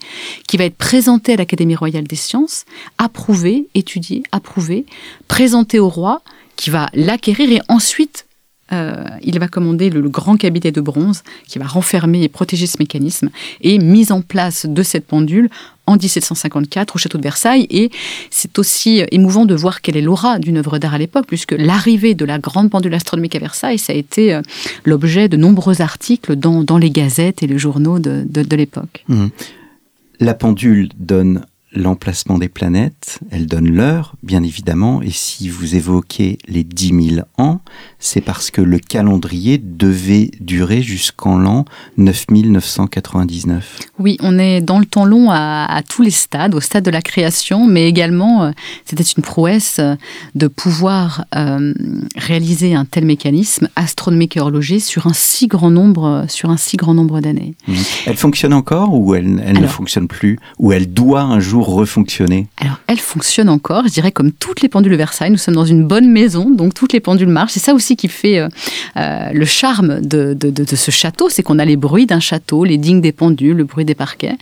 [0.47, 2.65] qui va être présenté à l'Académie royale des sciences,
[2.97, 4.85] approuvé, étudié, approuvé,
[5.27, 6.21] présenté au roi,
[6.55, 8.25] qui va l'acquérir et ensuite
[8.73, 12.77] euh, il va commander le, grand cabinet de bronze qui va renfermer et protéger ce
[12.79, 13.29] mécanisme
[13.61, 15.49] et mise en place de cette pendule
[15.85, 17.67] en 1754 au château de Versailles.
[17.69, 17.91] Et
[18.31, 22.15] c'est aussi émouvant de voir quelle est l'aura d'une œuvre d'art à l'époque, puisque l'arrivée
[22.15, 24.41] de la grande pendule astronomique à Versailles, ça a été euh,
[24.83, 29.03] l'objet de nombreux articles dans, les gazettes et les journaux de, l'époque.
[29.07, 29.27] Mmh.
[30.19, 31.45] La pendule donne
[31.75, 37.27] l'emplacement des planètes, elle donne l'heure, bien évidemment, et si vous évoquez les 10 000
[37.37, 37.59] ans,
[37.99, 41.65] c'est parce que le calendrier devait durer jusqu'en l'an
[41.97, 43.79] 9999.
[43.99, 47.01] Oui, on est dans le temps long à, tous les stades, au stade de la
[47.01, 48.51] création, mais également, euh,
[48.85, 49.95] c'était une prouesse euh,
[50.35, 51.73] de pouvoir euh,
[52.15, 56.77] réaliser un tel mécanisme astronomique et horloger sur un si grand nombre, sur un si
[56.77, 57.55] grand nombre d'années.
[57.67, 57.73] Mmh.
[58.05, 62.79] Elle fonctionne encore ou elle, ne fonctionne plus Ou elle doit un jour refonctionner Alors,
[62.87, 65.31] elle fonctionne encore, je dirais comme toutes les pendules de Versailles.
[65.31, 67.53] Nous sommes dans une bonne maison, donc toutes les pendules marchent.
[67.53, 68.41] C'est ça aussi qui fait
[68.95, 70.35] le charme de,
[70.75, 73.85] ce château, c'est qu'on a les bruits d'un château, les dignes des pendules, le bruit
[73.85, 74.35] des parquets.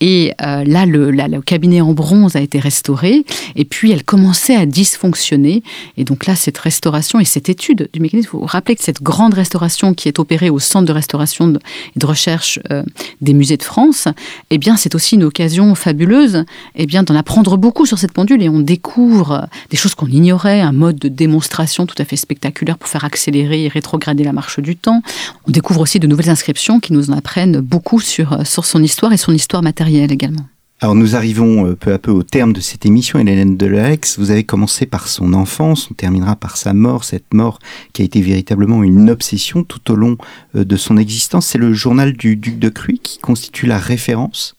[0.00, 3.24] Et euh, là, le, cabinet en bronze a été restauré,
[3.56, 5.62] et puis elle commençait à dysfonctionner.
[5.96, 9.02] Et donc là, cette restauration et cette étude du mécanisme, vous vous rappelez que cette
[9.02, 12.82] grande restauration qui est opérée au Centre de restauration et de recherche euh,
[13.20, 14.08] des musées de France,
[14.50, 16.43] eh bien, c'est aussi une occasion fabuleuse
[16.74, 20.60] eh bien, d'en apprendre beaucoup sur cette pendule, et on découvre des choses qu'on ignorait,
[20.60, 24.60] un mode de démonstration tout à fait spectaculaire pour faire accélérer et rétrograder la marche
[24.60, 25.02] du temps.
[25.46, 28.82] On découvre aussi de nouvelles inscriptions qui nous en apprennent beaucoup sur, euh, sur son
[28.82, 30.46] histoire et son histoire matérielle également.
[30.80, 34.18] Alors nous arrivons euh, peu à peu au terme de cette émission, Hélène Delaex.
[34.18, 37.58] Vous avez commencé par son enfance, on terminera par sa mort, cette mort
[37.92, 40.18] qui a été véritablement une obsession tout au long
[40.56, 41.46] euh, de son existence.
[41.46, 44.56] C'est le journal du duc de Cruy qui constitue la référence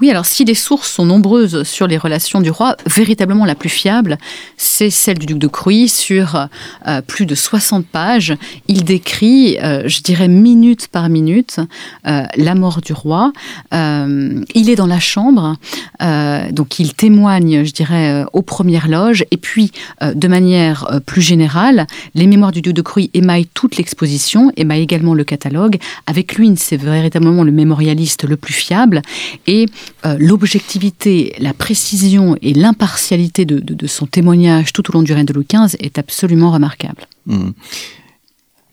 [0.00, 3.68] oui, alors si les sources sont nombreuses sur les relations du roi, véritablement la plus
[3.68, 4.16] fiable,
[4.56, 6.48] c'est celle du duc de Cruy sur
[6.86, 8.34] euh, plus de 60 pages.
[8.66, 11.60] Il décrit, euh, je dirais minute par minute,
[12.06, 13.32] euh, la mort du roi.
[13.72, 15.56] il est dans la chambre,
[16.00, 19.24] donc il témoigne, je dirais, aux premières loges.
[19.30, 19.72] Et puis,
[20.02, 25.14] de manière plus générale, les mémoires du duc de Cruy émaillent toute l'exposition, émaillent également
[25.14, 25.78] le catalogue.
[26.06, 29.02] Avec lui, c'est véritablement le mémorialiste le plus fiable.
[30.06, 35.32] Euh, l'objectivité, la précision et l'impartialité de, son témoignage tout au long du règne de
[35.32, 37.06] Louis XV est absolument remarquable.
[37.26, 37.50] Hmm.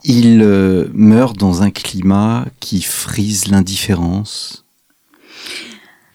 [0.03, 4.63] Il euh, meurt dans un climat qui frise l'indifférence.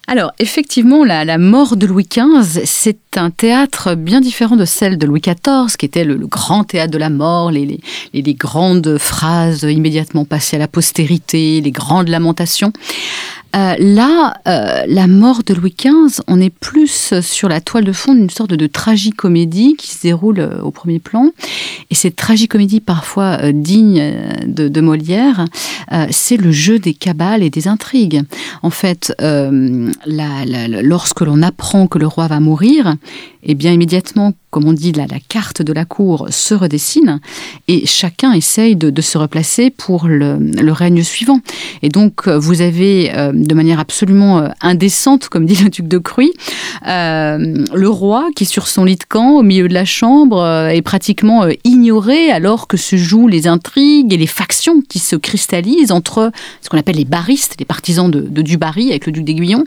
[0.09, 5.07] Alors, effectivement, la, mort de Louis XV, c'est un théâtre bien différent de celle de
[5.07, 7.81] Louis XIV, qui était le, grand théâtre de la mort, les,
[8.13, 12.73] les, grandes phrases immédiatement passées à la postérité, les grandes lamentations.
[13.55, 17.93] Euh, là, euh, la mort de Louis XV, on est plus sur la toile de
[17.93, 21.31] fond d'une sorte de tragicomédie qui se déroule euh, au premier plan.
[21.91, 24.15] Et cette tragicomédie, parfois digne
[24.47, 25.45] de, Molière,
[26.11, 28.23] c'est le jeu des cabales et des intrigues.
[28.63, 32.97] En fait, lorsque l'on apprend que le roi va mourir,
[33.45, 37.21] eh bien immédiatement, comme on dit, la, la carte de la cour se redessine
[37.69, 41.41] et chacun essaye de, se replacer pour le, règne suivant.
[41.83, 45.99] Et donc, vous avez, euh, de manière absolument euh, indécente, comme dit le duc de
[45.99, 46.33] Cruy,
[46.87, 50.83] euh, le roi qui, sur son lit de camp, au milieu de la chambre, est
[50.83, 56.31] pratiquement ignoré alors que se jouent les intrigues et les factions qui se cristallisent entre
[56.61, 59.65] ce qu'on appelle les baristes, les partisans de, de Dubarry avec le duc d'Aiguillon,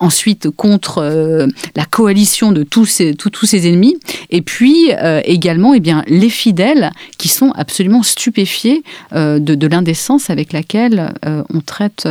[0.00, 3.96] ensuite contre la coalition de tous ces, tous, ces ennemis,
[4.30, 8.82] et puis euh, également eh bien, les fidèles qui sont absolument stupéfiés
[9.12, 12.08] euh, de, l'indécence avec laquelle euh, on traite,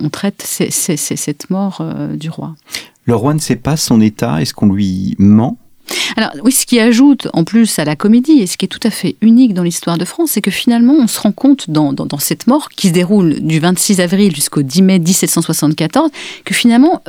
[0.00, 1.82] on traite cette mort
[2.14, 2.54] du roi.
[3.04, 5.58] Le roi ne sait pas son état, est-ce qu'on lui ment?
[6.16, 8.80] Alors oui, ce qui ajoute en plus à la comédie, et ce qui est tout
[8.82, 11.94] à fait unique dans l'histoire de France, c'est que finalement on se rend compte dans,
[12.18, 16.10] cette mort qui se déroule du 26 avril jusqu'au 10 mai 1774,
[16.44, 17.02] que finalement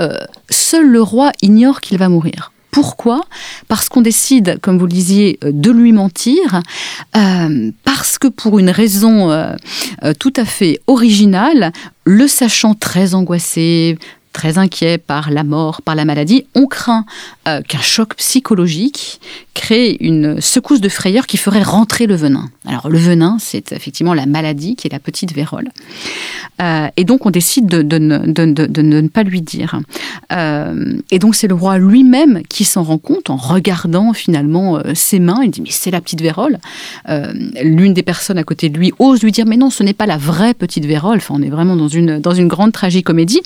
[0.49, 2.52] seul le roi ignore qu'il va mourir.
[2.73, 3.21] Pourquoi?
[3.67, 6.61] Parce qu'on décide, comme vous le disiez, euh, de lui mentir,
[7.15, 9.53] euh, parce que pour une raison euh,
[10.19, 11.71] tout à fait originale,
[12.03, 13.99] le sachant très angoissé,
[14.33, 17.05] très inquiet par la mort, par la maladie, on craint
[17.43, 19.19] qu'un choc psychologique
[19.53, 22.49] crée une secousse de frayeur qui ferait rentrer le venin.
[22.65, 25.69] Alors le venin, c'est effectivement la maladie qui est la petite vérole.
[26.61, 29.79] Euh, et donc on décide de, ne pas lui dire.
[30.31, 34.93] Euh, et donc c'est le roi lui-même qui s'en rend compte en regardant finalement euh,
[34.93, 35.41] ses mains.
[35.43, 36.57] Il dit mais c'est la petite vérole.
[37.61, 40.05] L'une des personnes à côté de lui ose lui dire mais non ce n'est pas
[40.05, 41.17] la vraie petite vérole.
[41.17, 43.41] Enfin on est vraiment dans une, dans une grande tragicomédie.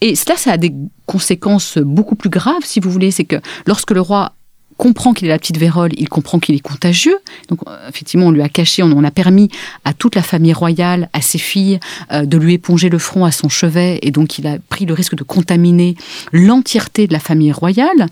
[0.00, 0.72] Et cela ça a des
[1.10, 3.10] conséquences beaucoup plus graves si vous voulez.
[3.10, 4.34] C'est que lorsque le roi
[4.80, 7.18] comprend qu'il est la petite vérole, il comprend qu'il est contagieux.
[7.48, 9.50] Donc euh, effectivement, on lui a caché, on, a permis
[9.84, 11.78] à toute la famille royale, à ses filles,
[12.12, 14.94] euh, de lui éponger le front à son chevet, et donc il a pris le
[14.94, 15.96] risque de contaminer
[16.32, 18.08] l'entièreté de la famille royale.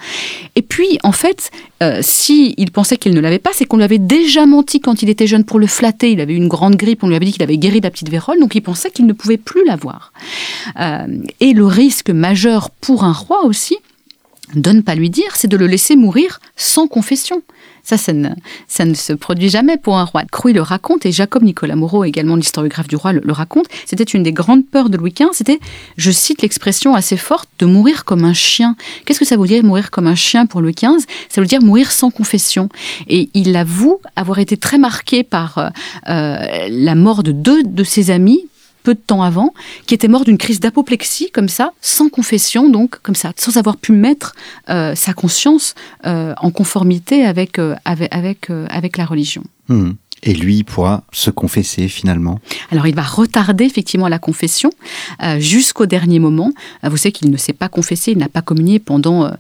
[0.56, 1.50] Et puis, en fait,
[1.82, 5.02] euh, si il pensait qu'il ne l'avait pas, c'est qu'on lui avait déjà menti quand
[5.02, 6.12] il était jeune pour le flatter.
[6.12, 8.10] Il avait une grande grippe, on lui avait dit qu'il avait guéri de la petite
[8.10, 10.12] vérole, donc il pensait qu'il ne pouvait plus l'avoir.
[11.40, 13.78] et le risque majeur pour un roi aussi,
[14.54, 17.42] de ne pas lui dire, c'est de le laisser mourir sans confession.
[17.82, 18.28] Ça, ça ne,
[18.66, 20.22] ça ne se produit jamais pour un roi.
[20.30, 23.66] Crouy le raconte, et Jacob Nicolas Moreau, également l'historiographe du roi, le, raconte.
[23.86, 25.58] C'était une des grandes peurs de Louis XV, c'était,
[25.96, 28.76] je cite l'expression assez forte, de mourir comme un chien.
[29.04, 31.62] Qu'est-ce que ça veut dire mourir comme un chien pour Louis XV Ça veut dire
[31.62, 32.68] mourir sans confession.
[33.08, 35.68] Et il avoue avoir été très marqué par euh,
[36.08, 38.44] euh, la mort de deux de ses amis,
[38.82, 39.52] peu de temps avant,
[39.86, 43.76] qui était mort d'une crise d'apoplexie, comme ça, sans confession, donc comme ça, sans avoir
[43.76, 44.34] pu mettre
[44.68, 45.74] euh, sa conscience
[46.06, 49.42] euh, en conformité avec, euh, avec, avec, avec, la religion.
[49.68, 49.92] Hmm.
[50.22, 52.40] Et lui pourra se confesser finalement?
[52.72, 54.70] Alors il va retarder effectivement la confession
[55.38, 56.50] jusqu'au dernier moment.
[56.82, 59.30] vous savez qu'il ne s'est pas confessé, il n'a pas communié pendant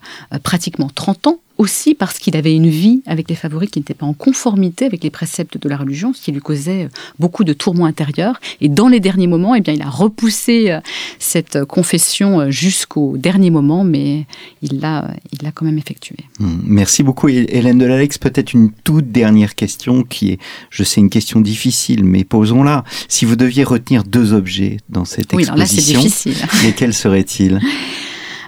[0.44, 4.06] pratiquement 30 ans aussi parce qu'il avait une vie avec les favoris qui n'était pas
[4.06, 6.88] en conformité avec les préceptes de la religion, ce qui lui causait euh,
[7.18, 8.40] beaucoup de tourments intérieurs.
[8.60, 10.80] Et dans les derniers moments, eh bien, il a repoussé euh,
[11.18, 14.26] cette confession euh, jusqu'au dernier moment, mais
[14.62, 16.16] il l'a, il l'a quand même effectué.
[16.38, 16.60] Hmm.
[16.64, 18.18] Merci beaucoup, Hélène Delalex.
[18.18, 20.38] Peut-être une toute dernière question qui est,
[20.70, 22.84] je sais, une question difficile, mais posons-la.
[23.08, 26.36] Si vous deviez retenir deux objets dans cette exposition, là, c'est difficile.
[26.64, 27.60] lesquels seraient-ils?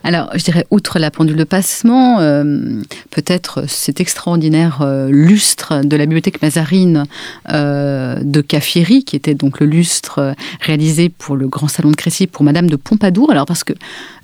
[0.03, 5.96] alors, je dirais, outre la pendule de passement, euh, peut-être cet extraordinaire euh, lustre de
[5.96, 7.05] la bibliothèque Mazarine
[7.51, 12.26] euh, de Caffieri, qui était donc le lustre réalisé pour le Grand Salon de Crécy
[12.26, 13.30] pour Madame de Pompadour.
[13.30, 13.74] Alors, parce que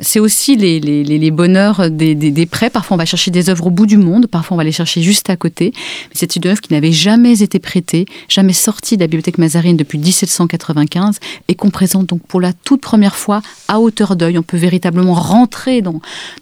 [0.00, 2.70] c'est aussi les, bonheurs des, des, des, prêts.
[2.70, 5.02] Parfois, on va chercher des œuvres au bout du monde, parfois, on va les chercher
[5.02, 5.72] juste à côté.
[5.74, 9.76] Mais c'est une œuvre qui n'avait jamais été prêtée, jamais sortie de la bibliothèque Mazarine
[9.76, 11.18] depuis 1795
[11.48, 14.38] et qu'on présente donc pour la toute première fois à hauteur d'œil.
[14.38, 16.00] On peut véritablement rentrer dans,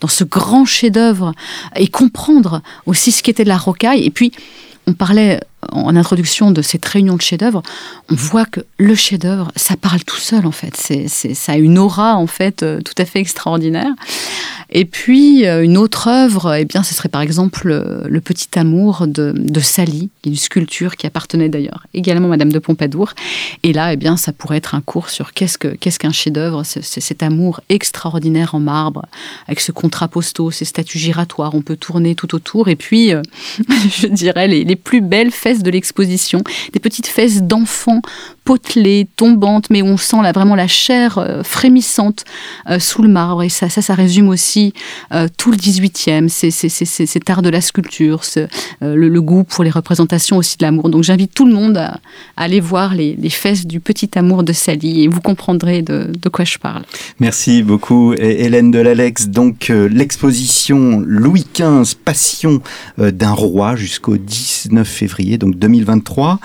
[0.08, 1.32] ce grand chef-d'œuvre
[1.76, 4.04] et comprendre aussi ce qu'était la rocaille.
[4.04, 4.32] Et puis,
[4.86, 5.40] on parlait
[5.72, 7.62] en introduction de cette réunion de chefs-d'œuvre,
[8.10, 10.76] on voit que le chef-d'œuvre, ça parle tout seul en fait.
[10.76, 13.92] C'est, ça a une aura en fait euh, tout à fait extraordinaire.
[14.70, 18.48] Et puis euh, une autre œuvre, eh bien, ce serait par exemple euh, le Petit
[18.58, 23.12] Amour de, de Sally, une sculpture qui appartenait d'ailleurs également à Madame de Pompadour.
[23.62, 26.62] Et là, eh bien, ça pourrait être un cours sur qu'est-ce que qu'est-ce qu'un chef-d'œuvre,
[26.64, 29.06] cet amour extraordinaire en marbre,
[29.46, 31.54] avec ce contraposto, ces statues giratoires.
[31.54, 32.68] On peut tourner tout autour.
[32.68, 33.10] Et puis,
[33.58, 35.30] je dirais les, les plus belles
[35.62, 36.42] de l'exposition,
[36.72, 38.02] des petites fesses d'enfants
[38.44, 42.24] potelées, tombantes, mais on sent là vraiment la chair euh, frémissante
[42.68, 43.42] euh, sous le marbre.
[43.42, 44.74] Et ça, ça, ça résume aussi
[45.12, 48.22] euh, tout le 18e, c'est cet art de la sculpture,
[48.80, 50.90] le, goût pour les représentations aussi de l'amour.
[50.90, 52.00] Donc j'invite tout le monde à,
[52.36, 56.44] aller voir les, fesses du petit amour de Sally et vous comprendrez de, de quoi
[56.44, 56.82] je parle.
[57.20, 59.28] Merci beaucoup Hélène Delalex.
[59.28, 62.60] Donc l'exposition Louis XV, Passion
[62.98, 66.38] d'un roi jusqu'au 19 février donc 2023.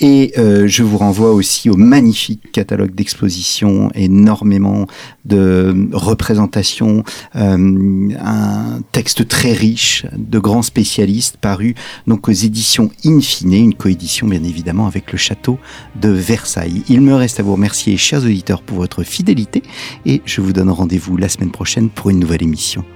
[0.00, 4.86] Et je vous renvoie aussi au magnifique catalogue d'expositions, énormément
[5.26, 7.04] de représentations,
[7.36, 11.74] euh, un texte très riche de grands spécialistes paru
[12.06, 15.58] donc aux éditions Infine, une coédition bien évidemment avec le château
[16.00, 16.82] de Versailles.
[16.88, 19.62] Il me reste à vous remercier, chers auditeurs, pour votre fidélité
[20.06, 22.86] et je vous donne rendez-vous la semaine prochaine pour une nouvelle émission.